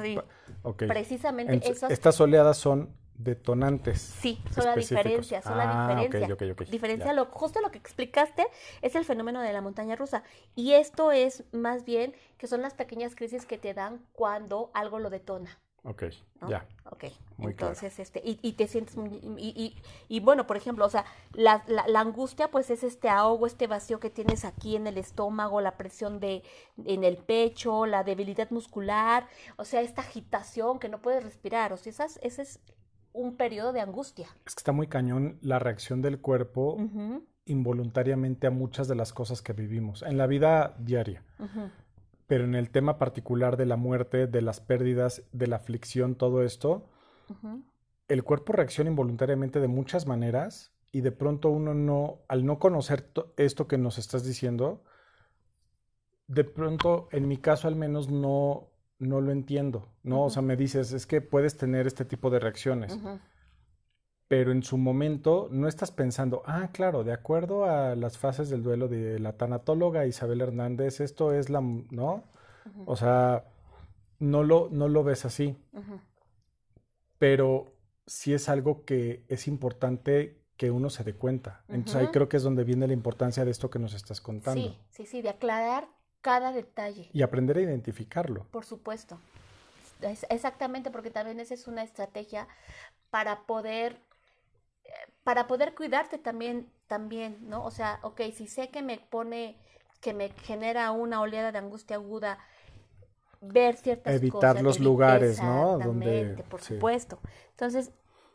Precisamente 0.87 1.61
Estas 1.89 2.19
oleadas 2.19 2.57
son 2.57 2.95
detonantes. 3.23 4.01
Sí, 4.01 4.41
son 4.53 4.65
la 4.65 4.75
diferencia, 4.75 5.41
son 5.41 5.57
la 5.57 5.63
ah, 5.89 6.01
diferencia. 6.01 6.65
diferencia, 6.71 7.13
lo, 7.13 7.25
justo 7.25 7.61
lo 7.61 7.71
que 7.71 7.77
explicaste 7.77 8.47
es 8.81 8.95
el 8.95 9.05
fenómeno 9.05 9.41
de 9.41 9.53
la 9.53 9.61
montaña 9.61 9.95
rusa. 9.95 10.23
Y 10.55 10.73
esto 10.73 11.11
es 11.11 11.43
más 11.51 11.85
bien 11.85 12.15
que 12.37 12.47
son 12.47 12.61
las 12.61 12.73
pequeñas 12.73 13.15
crisis 13.15 13.45
que 13.45 13.57
te 13.57 13.73
dan 13.73 14.03
cuando 14.13 14.71
algo 14.73 14.99
lo 14.99 15.09
detona. 15.09 15.59
Ok, 15.83 16.03
ya. 16.47 16.67
Ok, 16.91 17.05
entonces, 17.39 17.97
este, 17.97 18.21
y, 18.23 18.39
y, 18.43 18.53
te 18.53 18.67
sientes 18.67 18.95
muy, 18.97 19.09
y, 19.39 19.75
y, 20.07 20.19
bueno, 20.19 20.45
por 20.45 20.55
ejemplo, 20.57 20.85
o 20.85 20.89
sea, 20.89 21.05
la, 21.33 21.63
la, 21.67 21.99
angustia, 21.99 22.51
pues 22.51 22.69
es 22.69 22.83
este 22.83 23.09
ahogo, 23.09 23.47
este 23.47 23.65
vacío 23.65 23.99
que 23.99 24.11
tienes 24.11 24.45
aquí 24.45 24.75
en 24.75 24.85
el 24.85 24.99
estómago, 24.99 25.59
la 25.59 25.77
presión 25.77 26.19
de, 26.19 26.43
en 26.85 27.03
el 27.03 27.17
pecho, 27.17 27.87
la 27.87 28.03
debilidad 28.03 28.51
muscular, 28.51 29.27
o 29.57 29.65
sea, 29.65 29.81
esta 29.81 30.01
agitación 30.01 30.77
que 30.77 30.87
no 30.87 31.01
puedes 31.01 31.23
respirar, 31.23 31.73
o 31.73 31.77
sea, 31.77 31.89
esas, 31.89 32.19
ese 32.21 32.43
es 32.43 32.59
un 33.13 33.35
periodo 33.35 33.73
de 33.73 33.81
angustia. 33.81 34.27
Es 34.45 34.55
que 34.55 34.59
está 34.59 34.71
muy 34.71 34.87
cañón 34.87 35.39
la 35.41 35.57
reacción 35.57 36.01
del 36.01 36.19
cuerpo 36.19 36.77
involuntariamente 37.45 38.47
a 38.47 38.51
muchas 38.51 38.87
de 38.87 38.95
las 38.95 39.13
cosas 39.13 39.41
que 39.41 39.53
vivimos 39.53 40.03
en 40.03 40.17
la 40.17 40.27
vida 40.27 40.75
diaria. 40.79 41.23
Pero 42.31 42.45
en 42.45 42.55
el 42.55 42.69
tema 42.69 42.97
particular 42.97 43.57
de 43.57 43.65
la 43.65 43.75
muerte, 43.75 44.25
de 44.25 44.41
las 44.41 44.61
pérdidas, 44.61 45.23
de 45.33 45.47
la 45.47 45.57
aflicción, 45.57 46.15
todo 46.15 46.43
esto, 46.43 46.87
el 48.07 48.23
cuerpo 48.23 48.53
reacciona 48.53 48.89
involuntariamente 48.89 49.59
de 49.59 49.67
muchas 49.67 50.07
maneras 50.07 50.71
y 50.93 51.01
de 51.01 51.11
pronto 51.11 51.49
uno 51.49 51.73
no, 51.73 52.19
al 52.29 52.45
no 52.45 52.57
conocer 52.57 53.11
esto 53.35 53.67
que 53.67 53.77
nos 53.77 53.97
estás 53.97 54.23
diciendo, 54.23 54.81
de 56.27 56.45
pronto, 56.45 57.09
en 57.11 57.27
mi 57.27 57.35
caso 57.35 57.67
al 57.67 57.75
menos, 57.75 58.09
no, 58.09 58.69
no 58.97 59.19
lo 59.19 59.33
entiendo, 59.33 59.89
¿no? 60.01 60.23
O 60.23 60.29
sea, 60.29 60.41
me 60.41 60.55
dices, 60.55 60.93
es 60.93 61.05
que 61.05 61.19
puedes 61.19 61.57
tener 61.57 61.85
este 61.85 62.05
tipo 62.05 62.29
de 62.29 62.39
reacciones 62.39 62.97
pero 64.31 64.53
en 64.53 64.63
su 64.63 64.77
momento 64.77 65.49
no 65.51 65.67
estás 65.67 65.91
pensando, 65.91 66.41
ah, 66.45 66.69
claro, 66.71 67.03
de 67.03 67.11
acuerdo 67.11 67.65
a 67.65 67.97
las 67.97 68.17
fases 68.17 68.49
del 68.49 68.63
duelo 68.63 68.87
de 68.87 69.19
la 69.19 69.33
tanatóloga 69.33 70.05
Isabel 70.05 70.39
Hernández, 70.39 71.01
esto 71.01 71.33
es 71.33 71.49
la, 71.49 71.59
¿no? 71.59 72.23
O 72.85 72.95
sea, 72.95 73.43
no 74.19 74.43
lo, 74.43 74.69
no 74.71 74.87
lo 74.87 75.03
ves 75.03 75.25
así. 75.25 75.57
Pero 77.17 77.75
sí 78.07 78.33
es 78.33 78.47
algo 78.47 78.85
que 78.85 79.25
es 79.27 79.49
importante 79.49 80.39
que 80.55 80.71
uno 80.71 80.89
se 80.89 81.03
dé 81.03 81.13
cuenta. 81.13 81.65
Entonces 81.67 81.97
ahí 81.97 82.07
creo 82.07 82.29
que 82.29 82.37
es 82.37 82.43
donde 82.43 82.63
viene 82.63 82.87
la 82.87 82.93
importancia 82.93 83.43
de 83.43 83.51
esto 83.51 83.69
que 83.69 83.79
nos 83.79 83.93
estás 83.93 84.21
contando. 84.21 84.61
Sí, 84.61 84.79
sí, 84.91 85.05
sí, 85.07 85.21
de 85.21 85.27
aclarar 85.27 85.89
cada 86.21 86.53
detalle. 86.53 87.09
Y 87.11 87.21
aprender 87.21 87.57
a 87.57 87.63
identificarlo. 87.63 88.47
Por 88.49 88.63
supuesto. 88.63 89.19
exactamente, 90.29 90.89
porque 90.89 91.11
también 91.11 91.41
esa 91.41 91.53
es 91.53 91.67
una 91.67 91.83
estrategia 91.83 92.47
para 93.09 93.45
poder 93.45 93.99
para 95.23 95.47
poder 95.47 95.75
cuidarte 95.75 96.17
también, 96.17 96.71
también, 96.87 97.37
¿no? 97.49 97.63
O 97.63 97.71
sea, 97.71 97.99
ok, 98.03 98.21
si 98.33 98.47
sé 98.47 98.69
que 98.69 98.81
me 98.81 98.97
pone, 98.97 99.57
que 99.99 100.13
me 100.13 100.29
genera 100.29 100.91
una 100.91 101.21
oleada 101.21 101.51
de 101.51 101.59
angustia 101.59 101.97
aguda, 101.97 102.39
ver 103.41 103.75
ciertas 103.75 104.15
Evitar 104.15 104.31
cosas. 104.31 104.49
Evitar 104.51 104.63
los 104.63 104.79
lugares, 104.79 105.41
¿no? 105.41 105.79
Donde, 105.79 106.43
por 106.49 106.61
supuesto. 106.61 107.19
Entonces, 107.51 107.91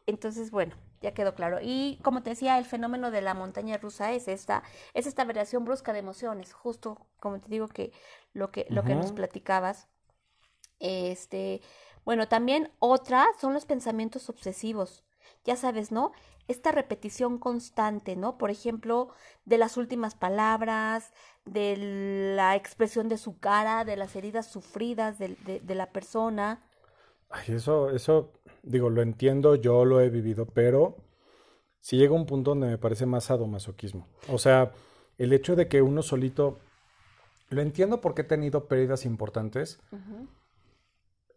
entonces, 0.06 0.50
bueno, 0.50 0.74
ya 1.00 1.12
quedó 1.12 1.34
claro. 1.34 1.58
Y 1.60 1.98
como 2.02 2.22
te 2.22 2.30
decía, 2.30 2.58
el 2.58 2.64
fenómeno 2.64 3.10
de 3.10 3.22
la 3.22 3.34
montaña 3.34 3.76
rusa 3.78 4.12
es 4.12 4.28
esta, 4.28 4.62
es 4.94 5.06
esta 5.06 5.24
variación 5.24 5.64
brusca 5.64 5.92
de 5.92 5.98
emociones, 6.00 6.52
justo 6.52 7.06
como 7.18 7.40
te 7.40 7.48
digo 7.48 7.68
que 7.68 7.92
lo 8.32 8.50
que, 8.50 8.66
lo 8.70 8.84
que 8.84 8.94
nos 8.94 9.12
platicabas. 9.12 9.88
Este, 10.78 11.62
bueno, 12.04 12.28
también 12.28 12.70
otra 12.78 13.26
son 13.40 13.54
los 13.54 13.64
pensamientos 13.64 14.28
obsesivos. 14.28 15.04
Ya 15.44 15.56
sabes, 15.56 15.90
¿no? 15.90 16.12
Esta 16.48 16.72
repetición 16.72 17.38
constante, 17.38 18.16
¿no? 18.16 18.38
Por 18.38 18.50
ejemplo, 18.50 19.08
de 19.44 19.58
las 19.58 19.76
últimas 19.76 20.14
palabras, 20.14 21.12
de 21.44 22.34
la 22.36 22.56
expresión 22.56 23.08
de 23.08 23.18
su 23.18 23.38
cara, 23.38 23.84
de 23.84 23.96
las 23.96 24.14
heridas 24.16 24.46
sufridas 24.46 25.18
de, 25.18 25.74
la 25.74 25.90
persona. 25.90 26.62
Ay, 27.30 27.54
eso, 27.54 27.90
eso, 27.90 28.32
digo, 28.62 28.90
lo 28.90 29.02
entiendo, 29.02 29.56
yo 29.56 29.84
lo 29.84 30.00
he 30.00 30.08
vivido, 30.08 30.46
pero 30.46 30.96
si 31.80 31.96
llega 31.96 32.14
un 32.14 32.26
punto 32.26 32.50
donde 32.50 32.68
me 32.68 32.78
parece 32.78 33.06
más 33.06 33.24
sadomasoquismo. 33.24 34.06
O 34.28 34.38
sea, 34.38 34.72
el 35.18 35.32
hecho 35.32 35.56
de 35.56 35.68
que 35.68 35.82
uno 35.82 36.02
solito, 36.02 36.58
lo 37.48 37.62
entiendo 37.62 38.00
porque 38.00 38.22
he 38.22 38.24
tenido 38.24 38.66
pérdidas 38.66 39.04
importantes, 39.04 39.80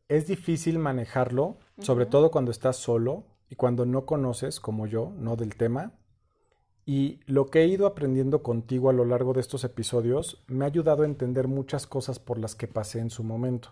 es 0.08 0.28
difícil 0.28 0.80
manejarlo, 0.80 1.58
sobre 1.80 2.06
todo 2.06 2.30
cuando 2.32 2.52
estás 2.52 2.78
solo 2.78 3.26
y 3.50 3.56
cuando 3.56 3.86
no 3.86 4.06
conoces, 4.06 4.60
como 4.60 4.86
yo, 4.86 5.12
no 5.18 5.36
del 5.36 5.56
tema. 5.56 5.94
Y 6.86 7.20
lo 7.26 7.48
que 7.48 7.62
he 7.62 7.68
ido 7.68 7.88
aprendiendo 7.88 8.42
contigo 8.44 8.90
a 8.90 8.94
lo 8.94 9.06
largo 9.06 9.34
de 9.34 9.42
estos 9.42 9.64
episodios 9.64 10.44
me 10.48 10.66
ha 10.66 10.68
ayudado 10.68 11.04
a 11.04 11.08
entender 11.08 11.48
muchas 11.48 11.88
cosas 11.88 12.20
por 12.20 12.38
las 12.38 12.56
que 12.56 12.68
pasé 12.68 13.00
en 13.00 13.10
su 13.10 13.24
momento. 13.24 13.70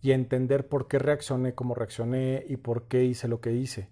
Y 0.00 0.12
a 0.12 0.14
entender 0.14 0.68
por 0.68 0.86
qué 0.86 0.98
reaccioné 0.98 1.54
como 1.54 1.74
reaccioné 1.74 2.44
y 2.48 2.56
por 2.56 2.86
qué 2.86 3.04
hice 3.04 3.28
lo 3.28 3.40
que 3.40 3.52
hice. 3.52 3.90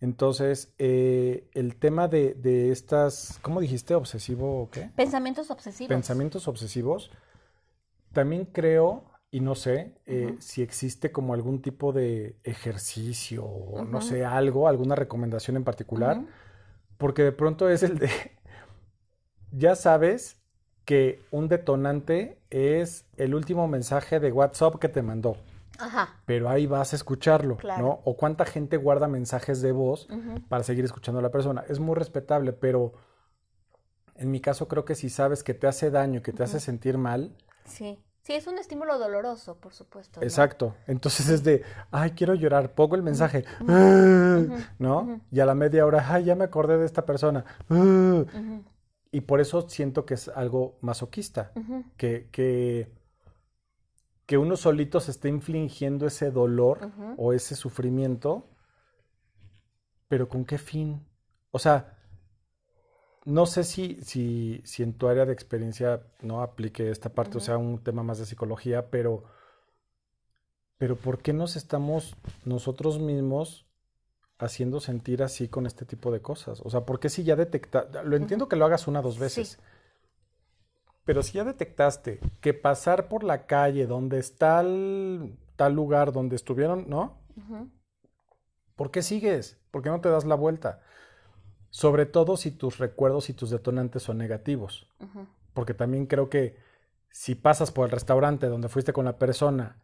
Entonces, 0.00 0.74
eh, 0.78 1.48
el 1.54 1.76
tema 1.76 2.08
de, 2.08 2.34
de, 2.34 2.70
estas, 2.70 3.38
¿cómo 3.40 3.60
dijiste? 3.60 3.94
¿Obsesivo 3.94 4.62
o 4.62 4.70
qué? 4.70 4.90
Pensamientos 4.96 5.50
obsesivos. 5.50 5.88
Pensamientos 5.88 6.46
obsesivos. 6.48 7.10
También 8.12 8.44
creo 8.44 9.13
y 9.34 9.40
no 9.40 9.56
sé 9.56 9.92
eh, 10.06 10.36
si 10.38 10.62
existe 10.62 11.10
como 11.10 11.34
algún 11.34 11.60
tipo 11.60 11.92
de 11.92 12.36
ejercicio 12.44 13.44
o 13.44 13.84
no 13.84 14.00
sé, 14.00 14.24
algo, 14.24 14.68
alguna 14.68 14.94
recomendación 14.94 15.56
en 15.56 15.64
particular, 15.64 16.22
porque 16.98 17.24
de 17.24 17.32
pronto 17.32 17.68
es 17.68 17.82
el 17.82 17.98
de, 17.98 18.08
ya 19.50 19.74
sabes 19.74 20.40
que 20.84 21.20
un 21.32 21.48
detonante 21.48 22.38
es 22.50 23.06
el 23.16 23.34
último 23.34 23.66
mensaje 23.66 24.20
de 24.20 24.30
WhatsApp 24.30 24.76
que 24.76 24.88
te 24.88 25.02
mandó. 25.02 25.36
Ajá. 25.80 26.10
Pero 26.26 26.48
ahí 26.48 26.66
vas 26.66 26.92
a 26.92 26.96
escucharlo, 26.96 27.58
¿no? 27.80 28.02
O 28.04 28.16
cuánta 28.16 28.44
gente 28.44 28.76
guarda 28.76 29.08
mensajes 29.08 29.60
de 29.60 29.72
voz 29.72 30.06
para 30.48 30.62
seguir 30.62 30.84
escuchando 30.84 31.18
a 31.18 31.22
la 31.22 31.32
persona. 31.32 31.64
Es 31.68 31.80
muy 31.80 31.96
respetable, 31.96 32.52
pero 32.52 32.92
en 34.14 34.30
mi 34.30 34.38
caso 34.38 34.68
creo 34.68 34.84
que 34.84 34.94
si 34.94 35.10
sabes 35.10 35.42
que 35.42 35.54
te 35.54 35.66
hace 35.66 35.90
daño, 35.90 36.22
que 36.22 36.32
te 36.32 36.44
hace 36.44 36.60
sentir 36.60 36.98
mal, 36.98 37.36
sí 37.64 37.98
Sí, 38.24 38.32
es 38.32 38.46
un 38.46 38.56
estímulo 38.56 38.98
doloroso, 38.98 39.56
por 39.56 39.74
supuesto. 39.74 40.22
Exacto. 40.22 40.74
Entonces 40.86 41.28
es 41.28 41.44
de, 41.44 41.62
ay, 41.90 42.12
quiero 42.12 42.34
llorar, 42.34 42.74
pongo 42.74 42.96
el 42.96 43.02
mensaje, 43.02 43.44
¿no? 44.78 45.20
Y 45.30 45.40
a 45.40 45.44
la 45.44 45.54
media 45.54 45.84
hora, 45.84 46.06
ay, 46.08 46.24
ya 46.24 46.34
me 46.34 46.44
acordé 46.44 46.78
de 46.78 46.86
esta 46.86 47.04
persona. 47.04 47.44
Y 49.12 49.20
por 49.20 49.40
eso 49.40 49.68
siento 49.68 50.04
que 50.04 50.14
es 50.14 50.26
algo 50.26 50.76
masoquista, 50.80 51.52
que, 51.96 52.28
que, 52.32 52.90
que 54.26 54.38
uno 54.38 54.56
solito 54.56 54.98
se 54.98 55.12
esté 55.12 55.28
infligiendo 55.28 56.08
ese 56.08 56.32
dolor 56.32 56.90
o 57.16 57.32
ese 57.32 57.54
sufrimiento, 57.54 58.48
pero 60.08 60.28
¿con 60.28 60.44
qué 60.44 60.58
fin? 60.58 61.06
O 61.52 61.60
sea, 61.60 61.96
no 63.24 63.46
sé 63.46 63.64
si, 63.64 63.98
si, 64.02 64.60
si 64.64 64.82
en 64.82 64.94
tu 64.94 65.08
área 65.08 65.24
de 65.24 65.32
experiencia 65.32 66.02
no 66.20 66.42
aplique 66.42 66.90
esta 66.90 67.10
parte, 67.10 67.38
o 67.38 67.40
sea, 67.40 67.56
un 67.56 67.82
tema 67.82 68.02
más 68.02 68.18
de 68.18 68.26
psicología, 68.26 68.90
pero, 68.90 69.24
pero 70.78 70.96
¿por 70.96 71.18
qué 71.18 71.32
nos 71.32 71.56
estamos 71.56 72.16
nosotros 72.44 72.98
mismos 72.98 73.66
haciendo 74.38 74.80
sentir 74.80 75.22
así 75.22 75.48
con 75.48 75.66
este 75.66 75.86
tipo 75.86 76.12
de 76.12 76.20
cosas? 76.20 76.60
O 76.64 76.70
sea, 76.70 76.84
¿por 76.84 77.00
qué 77.00 77.08
si 77.08 77.24
ya 77.24 77.36
detectaste, 77.36 78.04
lo 78.04 78.16
entiendo 78.16 78.48
que 78.48 78.56
lo 78.56 78.66
hagas 78.66 78.86
una 78.86 79.00
o 79.00 79.02
dos 79.02 79.18
veces, 79.18 79.58
pero 81.04 81.22
si 81.22 81.34
ya 81.34 81.44
detectaste 81.44 82.20
que 82.40 82.54
pasar 82.54 83.08
por 83.08 83.24
la 83.24 83.46
calle 83.46 83.86
donde 83.86 84.18
está 84.18 84.60
el, 84.60 85.38
tal 85.56 85.74
lugar 85.74 86.12
donde 86.12 86.36
estuvieron, 86.36 86.88
¿no? 86.88 87.18
¿Por 88.76 88.90
qué 88.90 89.02
sigues? 89.02 89.58
¿Por 89.70 89.82
qué 89.82 89.88
no 89.88 90.00
te 90.00 90.08
das 90.08 90.24
la 90.24 90.34
vuelta? 90.34 90.80
Sobre 91.74 92.06
todo 92.06 92.36
si 92.36 92.52
tus 92.52 92.78
recuerdos 92.78 93.28
y 93.30 93.32
tus 93.32 93.50
detonantes 93.50 94.04
son 94.04 94.16
negativos. 94.16 94.86
Porque 95.54 95.74
también 95.74 96.06
creo 96.06 96.30
que 96.30 96.56
si 97.10 97.34
pasas 97.34 97.72
por 97.72 97.86
el 97.86 97.90
restaurante 97.90 98.46
donde 98.46 98.68
fuiste 98.68 98.92
con 98.92 99.04
la 99.04 99.18
persona 99.18 99.82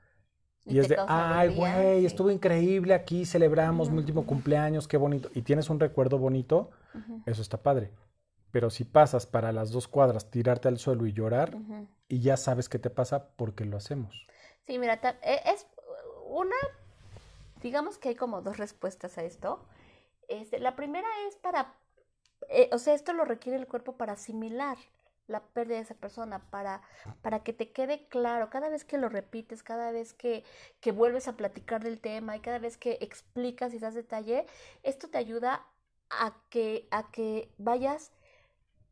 y, 0.65 0.79
es 0.79 0.89
de, 0.89 0.97
ay, 1.09 1.53
güey, 1.53 2.07
estuvo 2.07 2.31
increíble 2.31 2.95
aquí, 2.95 3.27
celebramos 3.27 3.91
mi 3.91 3.99
último 3.99 4.25
cumpleaños, 4.25 4.87
qué 4.87 4.99
bonito, 4.99 5.31
y 5.35 5.43
tienes 5.43 5.69
un 5.69 5.81
recuerdo 5.81 6.17
bonito, 6.17 6.71
eso 7.27 7.43
está 7.43 7.61
padre. 7.61 7.91
Pero 8.53 8.71
si 8.71 8.85
pasas 8.85 9.27
para 9.27 9.51
las 9.51 9.73
dos 9.73 9.89
cuadras, 9.89 10.31
tirarte 10.31 10.69
al 10.69 10.79
suelo 10.79 11.07
y 11.07 11.13
llorar, 11.13 11.59
y 12.07 12.21
ya 12.21 12.37
sabes 12.37 12.69
qué 12.69 12.79
te 12.79 12.91
pasa 12.91 13.31
porque 13.35 13.65
lo 13.65 13.77
hacemos. 13.77 14.15
Sí, 14.65 14.79
mira, 14.79 15.01
e, 15.25 15.41
es 15.45 15.67
una, 16.29 16.55
digamos 17.61 17.99
que 17.99 18.11
hay 18.11 18.15
como 18.15 18.43
dos 18.43 18.59
respuestas 18.59 19.19
a 19.19 19.25
esto. 19.25 19.67
Este, 20.31 20.61
la 20.61 20.77
primera 20.77 21.09
es 21.29 21.37
para, 21.37 21.75
eh, 22.49 22.71
o 22.73 22.79
sea, 22.79 22.95
esto 22.95 23.13
lo 23.13 23.25
requiere 23.25 23.59
el 23.59 23.67
cuerpo 23.67 23.97
para 23.97 24.13
asimilar 24.13 24.79
la 25.27 25.41
pérdida 25.41 25.77
de 25.77 25.83
esa 25.83 25.95
persona, 25.95 26.41
para, 26.51 26.83
para 27.23 27.43
que 27.43 27.53
te 27.53 27.71
quede 27.71 28.07
claro, 28.09 28.49
cada 28.49 28.69
vez 28.69 28.85
que 28.85 28.99
lo 28.99 29.09
repites, 29.09 29.63
cada 29.63 29.93
vez 29.93 30.13
que, 30.13 30.45
que 30.81 30.93
vuelves 30.93 31.29
a 31.29 31.37
platicar 31.37 31.83
del 31.83 32.01
tema 32.01 32.37
y 32.37 32.41
cada 32.41 32.59
vez 32.59 32.77
que 32.77 32.99
explicas 33.01 33.75
y 33.75 33.79
das 33.79 33.95
detalle, 33.95 34.47
esto 34.83 35.09
te 35.09 35.19
ayuda 35.19 35.67
a 36.11 36.35
que, 36.49 36.89
a 36.91 37.11
que 37.11 37.53
vayas 37.59 38.13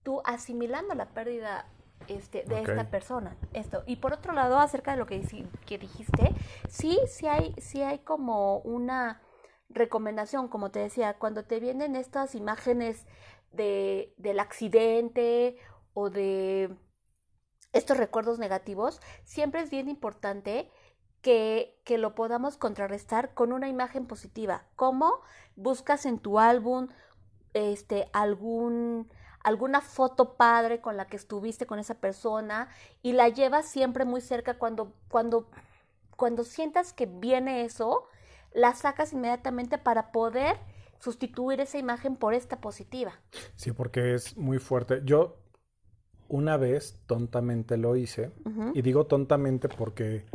tú 0.03 0.23
asimilando 0.25 0.95
la 0.95 1.09
pérdida 1.09 1.67
este, 2.07 2.45
de 2.45 2.63
esta 2.63 2.91
persona. 2.91 3.37
Esto. 3.53 3.83
Y 3.87 3.97
por 3.97 4.13
otro 4.13 4.33
lado, 4.33 4.59
acerca 4.59 4.93
de 4.93 4.97
lo 4.97 5.07
que, 5.07 5.21
que 5.67 5.79
dijiste, 5.79 6.35
sí, 6.69 6.99
sí 7.07 7.27
hay, 7.27 7.55
sí 7.59 7.83
hay 7.83 7.99
como 7.99 8.59
una 8.59 9.21
recomendación, 9.79 10.49
como 10.49 10.71
te 10.71 10.81
decía, 10.81 11.15
cuando 11.19 11.45
te 11.45 11.61
vienen 11.61 11.97
estas 11.97 12.35
imágenes 12.35 13.07
de, 13.53 14.15
del 14.19 14.41
accidente 14.41 15.57
o 15.95 16.11
de 16.11 16.77
estos 17.73 17.97
recuerdos 17.97 18.39
negativos, 18.39 19.01
siempre 19.25 19.63
es 19.63 19.71
bien 19.71 19.89
importante 19.89 20.71
que, 21.23 21.81
que, 21.85 21.99
lo 21.99 22.15
podamos 22.15 22.57
contrarrestar 22.57 23.35
con 23.35 23.53
una 23.53 23.69
imagen 23.69 24.07
positiva. 24.07 24.67
¿Cómo 24.77 25.21
buscas 25.57 26.07
en 26.07 26.19
tu 26.19 26.39
álbum 26.39 26.89
este, 27.55 28.09
algún, 28.13 29.11
alguna 29.43 29.81
foto 29.81 30.37
padre 30.37 30.81
con 30.81 30.97
la 30.97 31.07
que 31.07 31.17
estuviste 31.17 31.67
con 31.67 31.79
esa 31.79 31.95
persona 31.95 32.69
y 33.03 33.13
la 33.13 33.29
llevas 33.29 33.69
siempre 33.69 34.05
muy 34.05 34.21
cerca 34.21 34.59
cuando, 34.59 34.93
cuando, 35.09 35.51
cuando 36.17 36.45
sientas 36.45 36.93
que 36.93 37.07
viene 37.07 37.65
eso, 37.65 38.07
la 38.53 38.75
sacas 38.75 39.13
inmediatamente 39.13 39.79
para 39.79 40.13
poder 40.13 40.57
sustituir 40.99 41.61
esa 41.61 41.79
imagen 41.79 42.17
por 42.17 42.35
esta 42.35 42.61
positiva. 42.61 43.13
Sí, 43.57 43.73
porque 43.73 44.15
es 44.15 44.37
muy 44.37 44.59
fuerte. 44.59 45.03
Yo 45.05 45.37
una 46.29 46.57
vez 46.57 47.01
tontamente 47.07 47.77
lo 47.77 47.97
hice, 47.97 48.33
y 48.75 48.83
digo 48.83 49.07
tontamente 49.07 49.69
porque 49.69 50.27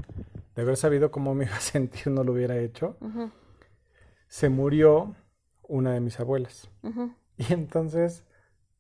de 0.56 0.62
haber 0.62 0.78
sabido 0.78 1.12
cómo 1.12 1.36
me 1.36 1.46
iba 1.46 1.56
a 1.56 1.60
sentir 1.60 2.08
no 2.08 2.24
lo 2.24 2.34
hubiera 2.34 2.58
hecho. 2.58 2.98
Se 4.28 4.50
murió 4.50 5.16
una 5.68 5.94
de 5.94 6.00
mis 6.00 6.20
abuelas. 6.20 6.70
Y 7.38 7.54
entonces, 7.54 8.26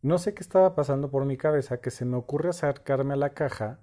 no 0.02 0.18
sé 0.18 0.34
qué 0.34 0.42
estaba 0.42 0.76
pasando 0.76 1.10
por 1.10 1.26
mi 1.26 1.38
cabeza, 1.38 1.82
que 1.82 1.92
se 1.92 2.06
me 2.06 2.18
ocurre 2.18 2.50
acercarme 2.50 3.14
a 3.14 3.18
la 3.18 3.30
caja 3.30 3.80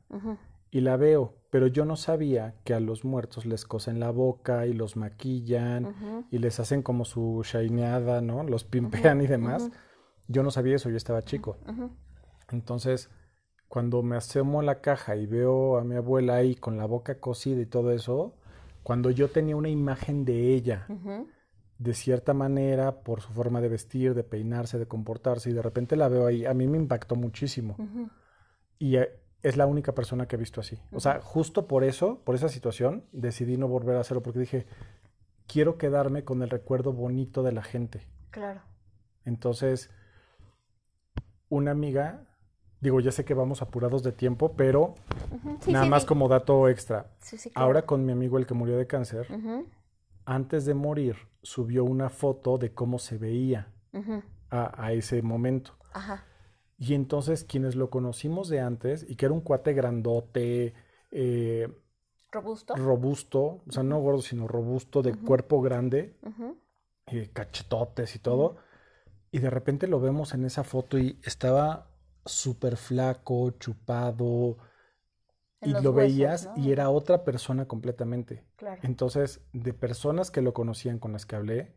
y 0.71 0.81
la 0.81 0.97
veo, 0.97 1.35
pero 1.51 1.67
yo 1.67 1.85
no 1.85 1.97
sabía 1.97 2.55
que 2.65 2.75
a 2.75 2.81
los 2.81 3.05
muertos 3.05 3.45
les 3.45 3.65
cosen 3.65 3.99
la 3.99 4.11
boca 4.11 4.67
y 4.67 4.73
los 4.73 4.97
maquillan 4.97 6.27
y 6.31 6.39
les 6.39 6.61
hacen 6.61 6.83
como 6.83 7.05
su 7.05 7.43
shineada, 7.45 8.21
¿no? 8.21 8.45
Los 8.45 8.65
pimpean 8.65 9.21
y 9.21 9.27
demás. 9.27 9.71
Yo 10.29 10.43
no 10.43 10.51
sabía 10.51 10.77
eso, 10.77 10.91
yo 10.91 10.97
estaba 10.97 11.23
chico. 11.23 11.57
Entonces, 12.51 13.11
cuando 13.69 14.03
me 14.03 14.17
asomo 14.17 14.61
a 14.61 14.63
la 14.63 14.81
caja 14.81 15.17
y 15.17 15.27
veo 15.27 15.79
a 15.79 15.85
mi 15.85 15.97
abuela 15.97 16.37
ahí 16.37 16.55
con 16.55 16.77
la 16.77 16.87
boca 16.87 17.19
cosida 17.19 17.61
y 17.61 17.67
todo 17.67 17.93
eso, 17.93 18.37
cuando 18.83 19.11
yo 19.11 19.29
tenía 19.29 19.57
una 19.57 19.69
imagen 19.69 20.25
de 20.25 20.55
ella, 20.55 20.87
de 21.79 21.95
cierta 21.95 22.35
manera, 22.35 23.03
por 23.03 23.21
su 23.23 23.33
forma 23.33 23.61
de 23.61 23.69
vestir, 23.69 24.15
de 24.15 24.23
peinarse, 24.23 24.79
de 24.79 24.87
comportarse, 24.87 25.51
y 25.51 25.53
de 25.53 25.63
repente 25.63 25.97
la 25.97 26.09
veo 26.09 26.27
ahí, 26.27 26.45
a 26.45 26.55
mí 26.55 26.67
me 26.69 26.79
impactó 26.79 27.17
muchísimo. 27.17 27.77
Y 28.79 28.97
eh, 28.97 29.20
es 29.42 29.57
la 29.57 29.66
única 29.66 29.94
persona 29.94 30.26
que 30.26 30.37
he 30.37 30.38
visto 30.38 30.61
así. 30.61 30.79
O 30.92 31.00
sea, 31.00 31.20
justo 31.22 31.66
por 31.66 31.85
eso, 31.85 32.20
por 32.24 32.35
esa 32.35 32.48
situación, 32.48 33.05
decidí 33.12 33.57
no 33.57 33.68
volver 33.68 33.96
a 33.96 34.00
hacerlo 34.00 34.22
porque 34.22 34.40
dije, 34.40 34.66
quiero 35.46 35.79
quedarme 35.79 36.24
con 36.24 36.42
el 36.42 36.50
recuerdo 36.50 36.92
bonito 36.92 37.42
de 37.42 37.53
la 37.53 37.62
gente. 37.62 38.07
Claro. 38.31 38.61
Entonces, 39.24 39.90
una 41.48 41.70
amiga, 41.70 42.26
digo, 42.81 43.00
ya 43.00 43.12
sé 43.12 43.24
que 43.24 43.35
vamos 43.35 43.62
apurados 43.62 44.03
de 44.03 44.12
tiempo, 44.12 44.53
pero 44.57 44.94
nada 45.66 45.87
más 45.87 46.05
como 46.05 46.29
dato 46.29 46.68
extra. 46.68 47.11
Ahora 47.55 47.83
con 47.83 48.05
mi 48.05 48.12
amigo 48.12 48.38
el 48.38 48.46
que 48.46 48.55
murió 48.55 48.76
de 48.76 48.87
cáncer, 48.87 49.26
antes 50.24 50.64
de 50.66 50.74
morir, 50.74 51.16
subió 51.42 51.85
una 51.85 52.11
foto 52.11 52.59
de 52.59 52.72
cómo 52.72 52.98
se 52.98 53.18
veía 53.18 53.68
a, 54.50 54.85
a, 54.85 54.92
ese 54.92 55.22
momento. 55.22 55.72
Ajá. 55.92 56.24
Y 56.81 56.95
entonces 56.95 57.45
quienes 57.45 57.77
lo 57.77 57.90
conocimos 57.90 58.49
de 58.49 58.61
antes, 58.61 59.05
y 59.07 59.16
que 59.16 59.27
era 59.27 59.35
un 59.35 59.43
cuate 59.43 59.75
grandote, 59.75 60.73
eh, 61.11 61.69
robusto. 62.33 62.75
Robusto, 62.75 63.40
o 63.66 63.71
sea, 63.71 63.83
no 63.83 64.01
gordo, 64.01 64.23
sino 64.23 64.49
robusto, 64.49 65.03
de 65.03 65.14
cuerpo 65.14 65.61
grande, 65.61 66.16
eh, 67.07 67.29
cachetotes 67.35 68.16
y 68.16 68.19
todo. 68.19 68.57
Y 69.31 69.40
de 69.40 69.51
repente 69.51 69.88
lo 69.88 70.01
vemos 70.01 70.33
en 70.33 70.47
esa 70.47 70.64
foto 70.64 70.99
y 70.99 71.21
estaba 71.23 71.90
súper 72.25 72.79
flaco, 72.79 73.51
chupado, 73.59 74.57
y 75.61 75.73
lo 75.83 75.93
veías 75.93 76.49
y 76.57 76.73
era 76.73 76.88
otra 76.88 77.25
persona 77.25 77.69
completamente. 77.69 78.47
Claro. 78.57 78.81
Entonces, 78.85 79.43
de 79.53 79.75
personas 79.75 80.31
que 80.31 80.40
lo 80.40 80.55
conocían 80.55 80.99
con 80.99 81.12
las 81.12 81.27
que 81.27 81.37
hablé, 81.37 81.77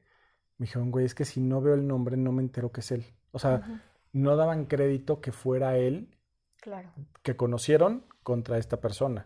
me 0.58 0.66
dijeron, 0.66 0.92
güey, 0.92 1.06
es 1.06 1.14
que 1.14 1.26
si 1.26 1.42
no 1.42 1.60
veo 1.60 1.74
el 1.74 1.86
nombre 1.86 2.16
no 2.16 2.32
me 2.32 2.42
entero 2.42 2.72
que 2.72 2.80
es 2.80 2.92
él. 2.92 3.06
O 3.32 3.40
sea, 3.40 3.84
no 4.14 4.38
daban 4.38 4.66
crédito 4.66 5.20
que 5.20 5.32
fuera 5.32 5.78
él 5.78 6.16
que 7.24 7.36
conocieron 7.36 8.06
contra 8.24 8.58
esta 8.58 8.80
persona. 8.80 9.26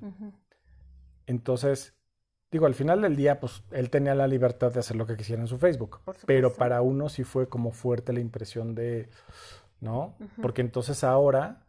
Entonces, 1.27 1.93
digo, 2.51 2.65
al 2.65 2.73
final 2.73 3.01
del 3.01 3.15
día, 3.15 3.39
pues 3.39 3.63
él 3.71 3.89
tenía 3.89 4.15
la 4.15 4.27
libertad 4.27 4.71
de 4.71 4.79
hacer 4.79 4.95
lo 4.95 5.05
que 5.05 5.15
quisiera 5.15 5.41
en 5.41 5.47
su 5.47 5.57
Facebook, 5.59 5.99
pero 6.25 6.53
para 6.53 6.81
uno 6.81 7.09
sí 7.09 7.23
fue 7.23 7.47
como 7.47 7.71
fuerte 7.71 8.13
la 8.13 8.21
impresión 8.21 8.73
de, 8.73 9.09
¿no? 9.81 10.15
Porque 10.41 10.61
entonces 10.61 11.03
ahora 11.03 11.65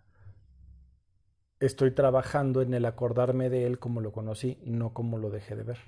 estoy 1.60 1.90
trabajando 1.90 2.62
en 2.62 2.72
el 2.72 2.84
acordarme 2.86 3.50
de 3.50 3.66
él 3.66 3.78
como 3.78 4.00
lo 4.00 4.12
conocí, 4.12 4.58
no 4.64 4.94
como 4.94 5.18
lo 5.18 5.28
dejé 5.28 5.56
de 5.56 5.64
ver. 5.64 5.78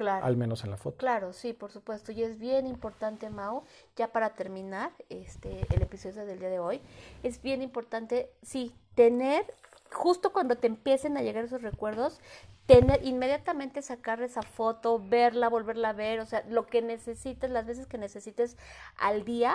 Claro. 0.00 0.24
Al 0.24 0.38
menos 0.38 0.64
en 0.64 0.70
la 0.70 0.78
foto. 0.78 0.96
Claro, 0.96 1.34
sí, 1.34 1.52
por 1.52 1.70
supuesto. 1.70 2.10
Y 2.10 2.22
es 2.22 2.38
bien 2.38 2.66
importante, 2.66 3.28
Mao, 3.28 3.64
ya 3.96 4.08
para 4.08 4.30
terminar 4.30 4.92
este 5.10 5.66
el 5.68 5.82
episodio 5.82 6.24
del 6.24 6.38
día 6.38 6.48
de 6.48 6.58
hoy, 6.58 6.80
es 7.22 7.42
bien 7.42 7.60
importante, 7.60 8.32
sí, 8.40 8.74
tener, 8.94 9.44
justo 9.92 10.32
cuando 10.32 10.56
te 10.56 10.68
empiecen 10.68 11.18
a 11.18 11.20
llegar 11.20 11.44
esos 11.44 11.60
recuerdos, 11.60 12.18
tener, 12.64 13.04
inmediatamente 13.04 13.82
sacar 13.82 14.22
esa 14.22 14.40
foto, 14.40 14.98
verla, 15.06 15.50
volverla 15.50 15.90
a 15.90 15.92
ver, 15.92 16.20
o 16.20 16.24
sea, 16.24 16.46
lo 16.48 16.66
que 16.66 16.80
necesites, 16.80 17.50
las 17.50 17.66
veces 17.66 17.86
que 17.86 17.98
necesites 17.98 18.56
al 18.96 19.26
día, 19.26 19.54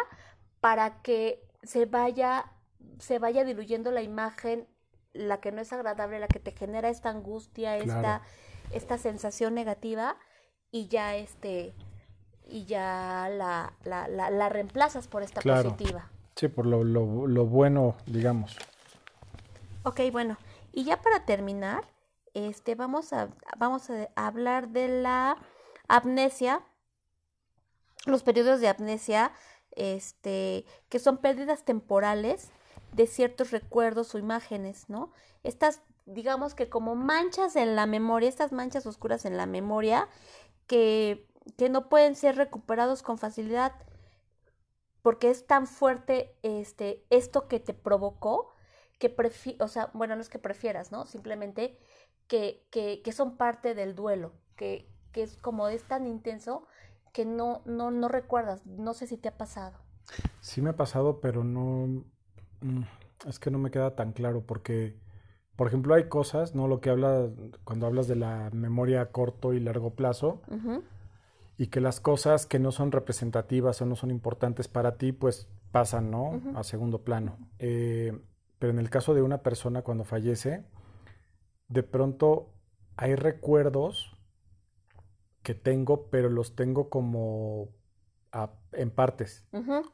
para 0.62 1.02
que 1.02 1.42
se 1.64 1.88
vaya, 1.88 2.52
se 3.00 3.18
vaya 3.18 3.44
diluyendo 3.46 3.90
la 3.90 4.04
imagen, 4.04 4.68
la 5.12 5.40
que 5.42 5.52
no 5.52 5.60
es 5.60 5.74
agradable, 5.74 6.20
la 6.20 6.28
que 6.28 6.40
te 6.40 6.52
genera 6.52 6.90
esta 6.90 7.10
angustia, 7.10 7.78
esta, 7.78 8.22
esta 8.70 9.00
sensación 9.00 9.56
negativa 9.56 10.20
y 10.76 10.90
ya 10.90 11.16
este 11.16 11.74
y 12.50 12.66
ya 12.66 13.30
la, 13.32 13.72
la, 13.86 14.10
la, 14.10 14.50
reemplazas 14.50 15.08
por 15.08 15.24
esta 15.24 15.40
positiva. 15.40 16.10
Sí, 16.36 16.50
por 16.50 16.66
lo, 16.66 16.84
lo, 16.84 17.28
lo, 17.28 17.46
bueno, 17.46 17.96
digamos. 18.06 18.58
Ok, 19.84 20.02
bueno, 20.12 20.38
y 20.74 20.84
ya 20.84 21.02
para 21.02 21.26
terminar, 21.26 21.86
este, 22.34 22.76
vamos 22.76 23.14
a, 23.14 23.30
vamos 23.58 23.90
a 23.90 24.10
hablar 24.16 24.68
de 24.68 24.90
la 24.90 25.38
amnesia, 25.88 26.62
los 28.06 28.22
periodos 28.22 28.60
de 28.60 28.68
amnesia, 28.68 29.32
este, 29.72 30.66
que 30.90 31.00
son 31.00 31.20
pérdidas 31.20 31.64
temporales 31.64 32.52
de 32.92 33.08
ciertos 33.08 33.52
recuerdos 33.52 34.14
o 34.14 34.18
imágenes, 34.20 34.90
¿no? 34.90 35.14
Estas, 35.44 35.82
digamos 36.06 36.54
que 36.54 36.68
como 36.70 36.96
manchas 36.96 37.56
en 37.56 37.78
la 37.78 37.86
memoria, 37.86 38.28
estas 38.28 38.52
manchas 38.52 38.86
oscuras 38.86 39.24
en 39.24 39.38
la 39.38 39.46
memoria, 39.46 40.10
que, 40.68 41.28
que 41.58 41.70
no 41.70 41.90
pueden 41.90 42.16
ser 42.16 42.36
recuperados 42.36 43.04
con 43.04 43.18
facilidad 43.18 43.74
porque 45.02 45.30
es 45.30 45.46
tan 45.46 45.68
fuerte 45.68 46.36
este, 46.42 47.06
esto 47.10 47.48
que 47.48 47.60
te 47.60 47.74
provocó 47.74 48.56
que 49.00 49.14
o 49.60 49.68
sea, 49.68 49.92
bueno, 49.94 50.16
no 50.16 50.22
es 50.22 50.30
que 50.30 50.40
prefieras, 50.40 50.92
¿no? 50.92 51.06
Simplemente 51.06 51.78
que, 52.28 52.66
que, 52.72 53.02
que 53.04 53.12
son 53.12 53.38
parte 53.38 53.76
del 53.76 53.94
duelo, 53.94 54.34
que, 54.56 54.90
que, 55.12 55.24
es 55.24 55.38
como 55.38 55.68
es 55.68 55.84
tan 55.84 56.08
intenso 56.08 56.66
que 57.14 57.26
no, 57.26 57.62
no, 57.66 57.92
no 57.92 58.08
recuerdas, 58.08 58.66
no 58.66 58.94
sé 58.94 59.08
si 59.08 59.18
te 59.18 59.30
ha 59.30 59.38
pasado. 59.38 59.78
Sí 60.40 60.62
me 60.62 60.72
ha 60.72 60.76
pasado, 60.76 61.20
pero 61.20 61.44
no, 61.44 62.04
mm, 62.62 62.84
es 63.28 63.40
que 63.40 63.52
no 63.52 63.60
me 63.60 63.72
queda 63.72 63.96
tan 63.96 64.14
claro 64.14 64.46
porque 64.46 64.98
por 65.56 65.68
ejemplo, 65.68 65.94
hay 65.94 66.10
cosas, 66.10 66.54
¿no? 66.54 66.68
Lo 66.68 66.82
que 66.82 66.90
habla 66.90 67.30
cuando 67.64 67.88
hablas 67.88 68.08
de 68.08 68.16
la 68.16 68.50
memoria 68.52 69.02
a 69.02 69.12
corto 69.12 69.54
y 69.54 69.60
largo 69.60 69.96
plazo, 69.96 70.42
y 71.58 71.68
que 71.68 71.80
las 71.80 72.02
cosas 72.02 72.46
que 72.46 72.60
no 72.60 72.72
son 72.72 72.92
representativas 72.92 73.82
o 73.82 73.86
no 73.86 73.96
son 73.96 74.12
importantes 74.12 74.68
para 74.68 74.98
ti, 74.98 75.14
pues 75.14 75.48
pasan, 75.72 76.12
¿no? 76.12 76.42
A 76.56 76.64
segundo 76.64 77.04
plano. 77.04 77.38
Eh, 77.60 78.18
pero 78.60 78.72
en 78.72 78.80
el 78.80 78.90
caso 78.90 79.14
de 79.14 79.22
una 79.22 79.44
persona 79.44 79.82
cuando 79.82 80.04
fallece, 80.04 80.66
de 81.68 81.84
pronto 81.84 82.50
hay 82.98 83.16
recuerdos 83.16 84.18
que 85.42 85.54
tengo, 85.54 86.10
pero 86.10 86.30
los 86.30 86.56
tengo 86.56 86.90
como 86.90 87.70
en 88.72 88.92
partes. 88.92 89.46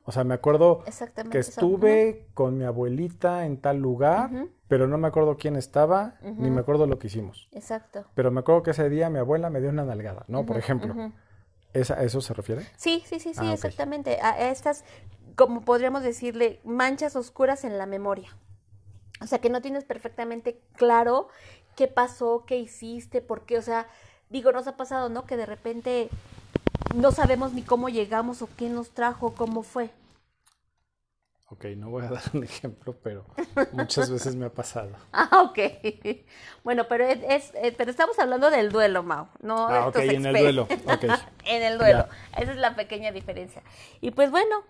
O 0.06 0.12
sea, 0.12 0.23
me 0.23 0.34
acuerdo 0.34 0.84
que 1.30 1.39
estuve 1.39 2.27
con 2.34 2.58
mi 2.58 2.63
abuelita 2.63 3.45
en 3.45 3.58
tal 3.58 3.77
lugar, 3.77 4.32
pero 4.67 4.88
no 4.88 4.97
me 4.97 5.08
acuerdo 5.08 5.38
quién 5.38 5.56
estaba, 5.56 6.15
ni 6.21 6.49
me 6.49 6.62
acuerdo 6.62 6.88
lo 6.88 6.99
que 6.99 7.08
hicimos. 7.08 7.49
Exacto. 7.51 8.06
Pero 8.15 8.32
me 8.32 8.39
acuerdo 8.39 8.63
que 8.63 8.71
ese 8.71 8.89
día 8.89 9.10
mi 9.10 9.19
abuela 9.19 9.49
me 9.49 9.62
dio 9.62 9.69
una 9.69 9.86
nalgada, 9.86 10.25
¿no? 10.27 10.45
Por 10.45 10.58
ejemplo. 10.58 11.12
¿A 11.73 12.04
eso 12.04 12.19
se 12.19 12.34
refiere? 12.34 12.67
Sí, 12.75 13.01
sí, 13.06 13.19
sí, 13.19 13.34
sí, 13.34 13.45
ah, 13.45 13.54
exactamente. 13.54 14.19
A 14.21 14.49
estas, 14.49 14.84
como 15.36 15.62
podríamos 15.62 16.04
decirle, 16.04 16.60
manchas 16.65 17.15
oscuras 17.15 17.63
en 17.63 17.77
la 17.77 17.86
memoria. 17.86 18.36
O 19.21 19.27
sea, 19.27 19.39
que 19.39 19.49
no 19.49 19.62
tienes 19.62 19.86
perfectamente 19.86 20.60
claro 20.75 21.30
qué 21.77 21.88
pasó, 21.88 22.43
qué 22.45 22.58
hiciste, 22.58 23.21
por 23.21 23.45
qué, 23.45 23.58
o 23.58 23.62
sea, 23.62 23.88
digo, 24.30 24.51
nos 24.51 24.67
ha 24.67 24.75
pasado, 24.75 25.08
¿no? 25.08 25.25
Que 25.25 25.38
de 25.38 25.45
repente 25.45 26.10
no 26.95 27.11
sabemos 27.11 27.53
ni 27.53 27.61
cómo 27.61 27.89
llegamos 27.89 28.41
o 28.41 28.49
qué 28.57 28.69
nos 28.69 28.91
trajo, 28.91 29.33
cómo 29.33 29.63
fue. 29.63 29.89
Ok, 31.49 31.65
no 31.75 31.89
voy 31.89 32.05
a 32.05 32.09
dar 32.11 32.23
un 32.33 32.43
ejemplo, 32.43 32.95
pero 33.03 33.25
muchas 33.73 34.09
veces 34.09 34.35
me 34.35 34.45
ha 34.45 34.53
pasado. 34.53 34.91
Ah, 35.11 35.41
ok. 35.43 35.59
Bueno, 36.63 36.85
pero 36.87 37.05
es, 37.05 37.51
pero 37.77 37.91
estamos 37.91 38.17
hablando 38.19 38.49
del 38.49 38.71
duelo, 38.71 39.03
Mau. 39.03 39.27
No 39.41 39.67
ah, 39.67 39.87
ok, 39.89 39.97
en 39.97 40.25
el 40.25 40.37
duelo. 40.37 40.63
Okay. 40.63 41.09
en 41.45 41.63
el 41.63 41.77
duelo. 41.77 42.07
Esa 42.37 42.51
es 42.51 42.57
la 42.57 42.75
pequeña 42.75 43.11
diferencia. 43.11 43.61
Y 43.99 44.11
pues 44.11 44.31
bueno, 44.31 44.63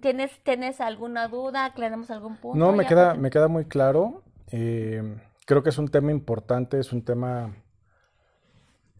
¿Tienes, 0.00 0.30
¿Tienes 0.44 0.80
alguna 0.80 1.26
duda? 1.26 1.64
¿Aclaramos 1.64 2.10
algún 2.10 2.36
punto? 2.36 2.56
No, 2.56 2.72
me 2.72 2.86
queda, 2.86 3.14
me 3.14 3.28
queda 3.28 3.48
muy 3.48 3.64
claro. 3.64 4.22
Eh, 4.52 5.02
creo 5.46 5.64
que 5.64 5.70
es 5.70 5.78
un 5.78 5.88
tema 5.88 6.12
importante, 6.12 6.78
es 6.78 6.92
un 6.92 7.02
tema 7.02 7.52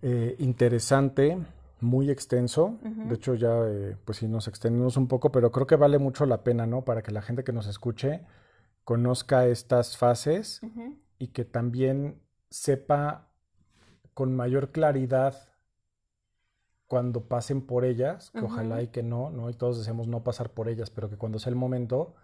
eh, 0.03 0.35
interesante, 0.41 1.39
muy 1.83 2.11
extenso. 2.11 2.79
De 2.83 3.15
hecho, 3.15 3.35
ya 3.35 3.51
eh, 3.67 3.97
pues 4.05 4.19
sí 4.19 4.29
nos 4.29 4.49
extendimos 4.49 4.97
un 4.97 5.09
poco, 5.09 5.33
pero 5.33 5.51
creo 5.51 5.67
que 5.67 5.77
vale 5.77 5.99
mucho 5.99 6.27
la 6.27 6.43
pena, 6.43 6.67
¿no? 6.67 6.85
Para 6.85 7.03
que 7.03 7.11
la 7.11 7.23
gente 7.23 7.45
que 7.45 7.53
nos 7.53 7.67
escuche 7.67 8.25
conozca 8.85 9.47
estas 9.47 9.97
fases 9.97 10.61
y 11.19 11.29
que 11.29 11.45
también 11.45 12.21
sepa 12.49 13.29
con 14.15 14.35
mayor 14.35 14.73
claridad 14.73 15.35
cuando 16.87 17.29
pasen 17.29 17.65
por 17.65 17.85
ellas, 17.85 18.31
que 18.33 18.41
ojalá 18.41 18.83
y 18.83 18.89
que 18.89 19.03
no, 19.03 19.31
¿no? 19.31 19.49
Y 19.49 19.55
todos 19.55 19.79
deseamos 19.79 20.09
no 20.09 20.25
pasar 20.25 20.51
por 20.51 20.69
ellas, 20.69 20.91
pero 20.91 21.09
que 21.09 21.17
cuando 21.17 21.39
sea 21.39 21.51
el 21.51 21.57
momento 21.57 22.15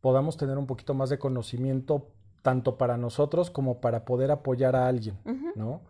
podamos 0.00 0.36
tener 0.36 0.58
un 0.58 0.66
poquito 0.66 0.94
más 0.94 1.10
de 1.10 1.18
conocimiento 1.18 2.12
tanto 2.42 2.76
para 2.76 2.96
nosotros 2.96 3.50
como 3.50 3.80
para 3.80 4.04
poder 4.04 4.30
apoyar 4.30 4.76
a 4.76 4.86
alguien. 4.86 5.16
¿no? 5.54 5.82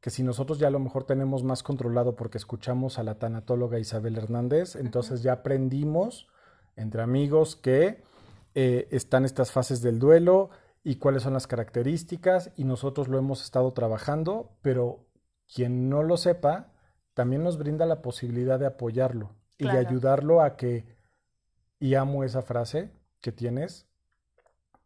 Que 0.00 0.10
si 0.10 0.22
nosotros 0.22 0.58
ya 0.58 0.68
a 0.68 0.70
lo 0.70 0.78
mejor 0.78 1.04
tenemos 1.04 1.42
más 1.42 1.62
controlado 1.62 2.14
porque 2.14 2.38
escuchamos 2.38 2.98
a 2.98 3.02
la 3.02 3.18
tanatóloga 3.18 3.78
Isabel 3.78 4.16
Hernández, 4.16 4.76
entonces 4.76 5.22
ya 5.22 5.32
aprendimos 5.32 6.28
entre 6.76 7.02
amigos 7.02 7.56
que 7.56 8.04
eh, 8.54 8.88
están 8.90 9.24
estas 9.24 9.50
fases 9.50 9.82
del 9.82 9.98
duelo 9.98 10.50
y 10.84 10.96
cuáles 10.96 11.24
son 11.24 11.34
las 11.34 11.46
características 11.46 12.52
y 12.56 12.64
nosotros 12.64 13.08
lo 13.08 13.18
hemos 13.18 13.42
estado 13.42 13.72
trabajando, 13.72 14.56
pero 14.62 15.06
quien 15.52 15.88
no 15.88 16.02
lo 16.02 16.16
sepa 16.16 16.72
también 17.14 17.42
nos 17.42 17.58
brinda 17.58 17.84
la 17.84 18.00
posibilidad 18.00 18.58
de 18.58 18.66
apoyarlo 18.66 19.34
y 19.58 19.64
de 19.64 19.76
ayudarlo 19.76 20.40
a 20.40 20.56
que, 20.56 20.86
y 21.80 21.94
amo 21.94 22.22
esa 22.22 22.42
frase 22.42 22.92
que 23.20 23.32
tienes, 23.32 23.88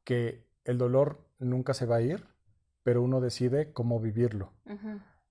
que 0.02 0.48
el 0.64 0.78
dolor 0.78 1.28
nunca 1.38 1.74
se 1.74 1.84
va 1.84 1.96
a 1.96 2.00
ir, 2.00 2.26
pero 2.82 3.02
uno 3.02 3.20
decide 3.20 3.72
cómo 3.72 4.00
vivirlo. 4.00 4.52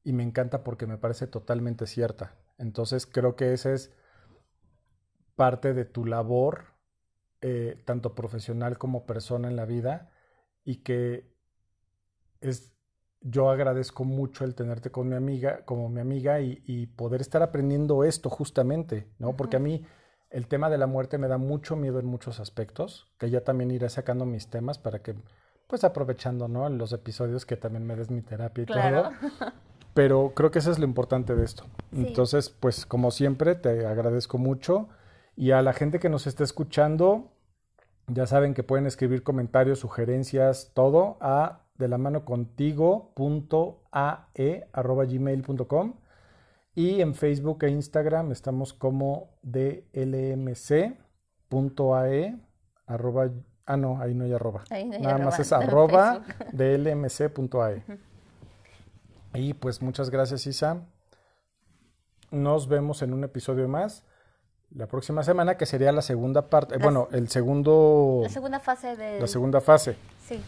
Y 0.03 0.13
me 0.13 0.23
encanta 0.23 0.63
porque 0.63 0.87
me 0.87 0.97
parece 0.97 1.27
totalmente 1.27 1.85
cierta. 1.85 2.35
Entonces 2.57 3.05
creo 3.05 3.35
que 3.35 3.53
esa 3.53 3.73
es 3.73 3.93
parte 5.35 5.73
de 5.73 5.85
tu 5.85 6.05
labor, 6.05 6.65
eh, 7.41 7.81
tanto 7.85 8.15
profesional 8.15 8.77
como 8.77 9.05
persona 9.05 9.47
en 9.47 9.55
la 9.55 9.65
vida, 9.65 10.11
y 10.63 10.83
que 10.83 11.35
es, 12.39 12.73
yo 13.21 13.49
agradezco 13.49 14.03
mucho 14.03 14.45
el 14.45 14.55
tenerte 14.55 14.91
con 14.91 15.09
mi 15.09 15.15
amiga, 15.15 15.65
como 15.65 15.89
mi 15.89 15.99
amiga, 15.99 16.39
y, 16.41 16.63
y 16.65 16.87
poder 16.87 17.21
estar 17.21 17.41
aprendiendo 17.41 18.03
esto 18.03 18.29
justamente, 18.29 19.11
¿no? 19.17 19.35
Porque 19.35 19.57
a 19.57 19.59
mí 19.59 19.85
el 20.29 20.47
tema 20.47 20.69
de 20.69 20.77
la 20.77 20.87
muerte 20.87 21.17
me 21.17 21.27
da 21.27 21.37
mucho 21.37 21.75
miedo 21.75 21.99
en 21.99 22.05
muchos 22.05 22.39
aspectos, 22.39 23.11
que 23.17 23.29
ya 23.29 23.43
también 23.43 23.71
iré 23.71 23.89
sacando 23.89 24.25
mis 24.25 24.49
temas 24.49 24.77
para 24.77 25.01
que, 25.01 25.15
pues 25.71 25.83
aprovechando, 25.85 26.49
¿no? 26.49 26.67
Los 26.69 26.91
episodios 26.91 27.45
que 27.45 27.55
también 27.55 27.87
me 27.87 27.95
des 27.95 28.11
mi 28.11 28.21
terapia 28.21 28.63
y 28.63 28.65
Claro. 28.65 29.03
todo. 29.03 29.11
Pero 29.93 30.33
creo 30.35 30.51
que 30.51 30.59
eso 30.59 30.69
es 30.69 30.79
lo 30.79 30.85
importante 30.85 31.33
de 31.33 31.45
esto. 31.45 31.63
Sí. 31.93 32.07
Entonces, 32.07 32.49
pues 32.49 32.85
como 32.85 33.09
siempre, 33.09 33.55
te 33.55 33.85
agradezco 33.87 34.37
mucho. 34.37 34.89
Y 35.37 35.51
a 35.51 35.61
la 35.61 35.71
gente 35.71 35.99
que 35.99 36.09
nos 36.09 36.27
está 36.27 36.43
escuchando, 36.43 37.31
ya 38.07 38.27
saben 38.27 38.53
que 38.53 38.63
pueden 38.63 38.85
escribir 38.85 39.23
comentarios, 39.23 39.79
sugerencias, 39.79 40.71
todo 40.73 41.15
a 41.21 41.61
de 41.77 41.87
la 41.87 41.97
mano 41.97 42.25
contigo.ae 42.25 43.15
arroba 44.73 45.05
gmail.com 45.05 45.93
y 46.75 46.99
en 47.01 47.15
Facebook 47.15 47.63
e 47.63 47.69
Instagram 47.69 48.31
estamos 48.33 48.73
como 48.73 49.29
dlmc.ae 49.41 50.91
arroba 52.87 53.29
ah 53.65 53.77
no, 53.77 54.01
ahí 54.01 54.13
no 54.13 54.25
hay 54.25 54.33
arroba. 54.33 54.63
Ahí 54.69 54.85
no 54.85 54.95
hay 54.95 55.01
Nada 55.01 55.17
más 55.17 55.39
es 55.39 55.51
arroba 55.53 56.21
dlmc.ae. 56.51 57.83
Y 59.33 59.53
pues 59.53 59.81
muchas 59.81 60.09
gracias, 60.09 60.45
Isa. 60.47 60.81
Nos 62.31 62.67
vemos 62.67 63.01
en 63.01 63.13
un 63.13 63.23
episodio 63.23 63.67
más 63.67 64.03
la 64.75 64.87
próxima 64.87 65.23
semana, 65.23 65.57
que 65.57 65.65
sería 65.65 65.91
la 65.91 66.01
segunda 66.01 66.49
parte, 66.49 66.75
eh, 66.75 66.77
bueno, 66.81 67.09
el 67.11 67.29
segundo, 67.29 68.21
La 68.23 68.29
segunda 68.29 68.59
fase 68.59 68.95
de... 68.95 69.19
la 69.19 69.27
segunda 69.27 69.59
fase. 69.59 69.95
Sí. 70.27 70.39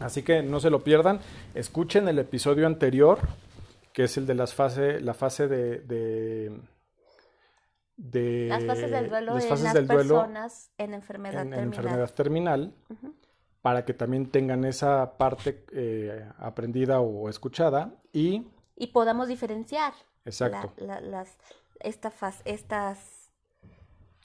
Así 0.00 0.22
que 0.22 0.42
no 0.42 0.60
se 0.60 0.68
lo 0.68 0.84
pierdan. 0.84 1.20
Escuchen 1.54 2.08
el 2.08 2.18
episodio 2.18 2.66
anterior, 2.66 3.18
que 3.92 4.04
es 4.04 4.16
el 4.16 4.26
de 4.26 4.34
las 4.34 4.54
fase, 4.54 5.00
la 5.00 5.14
fase 5.14 5.48
de, 5.48 5.78
de, 5.80 6.52
de- 7.96 8.46
Las 8.48 8.64
fases 8.64 8.90
del 8.90 9.08
duelo 9.08 9.34
las 9.34 9.44
en 9.44 9.48
fases 9.50 9.64
las 9.64 9.74
del 9.74 9.86
duelo 9.86 10.14
personas 10.20 10.70
en 10.78 10.94
enfermedad 10.94 11.42
en, 11.42 11.48
en 11.48 11.50
terminal. 11.50 11.74
enfermedad 11.84 12.10
terminal, 12.14 12.74
para 13.60 13.84
que 13.84 13.94
también 13.94 14.30
tengan 14.30 14.64
esa 14.64 15.16
parte 15.18 15.64
eh, 15.72 16.28
aprendida 16.38 17.00
o 17.00 17.28
escuchada 17.28 17.94
y 18.12 18.48
Y 18.76 18.88
podamos 18.88 19.28
diferenciar 19.28 19.92
exacto. 20.24 20.72
la- 20.78 21.00
la- 21.00 21.00
las, 21.00 21.36
esta 21.80 22.10
faz- 22.10 22.42
estas, 22.44 23.30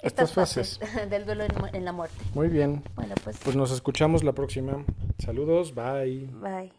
Estas 0.02 0.32
fases. 0.34 0.80
del 1.10 1.26
duelo 1.26 1.44
en, 1.44 1.76
en 1.76 1.86
la 1.86 1.92
muerte. 1.92 2.18
Muy 2.34 2.48
bien. 2.50 2.84
Bueno, 2.96 3.16
pues, 3.24 3.38
Pues 3.44 3.56
nos 3.56 3.72
escuchamos 3.72 4.24
la 4.24 4.32
próxima. 4.34 4.86
Saludos, 5.20 5.74
bye. 5.76 6.28
bye. 6.34 6.72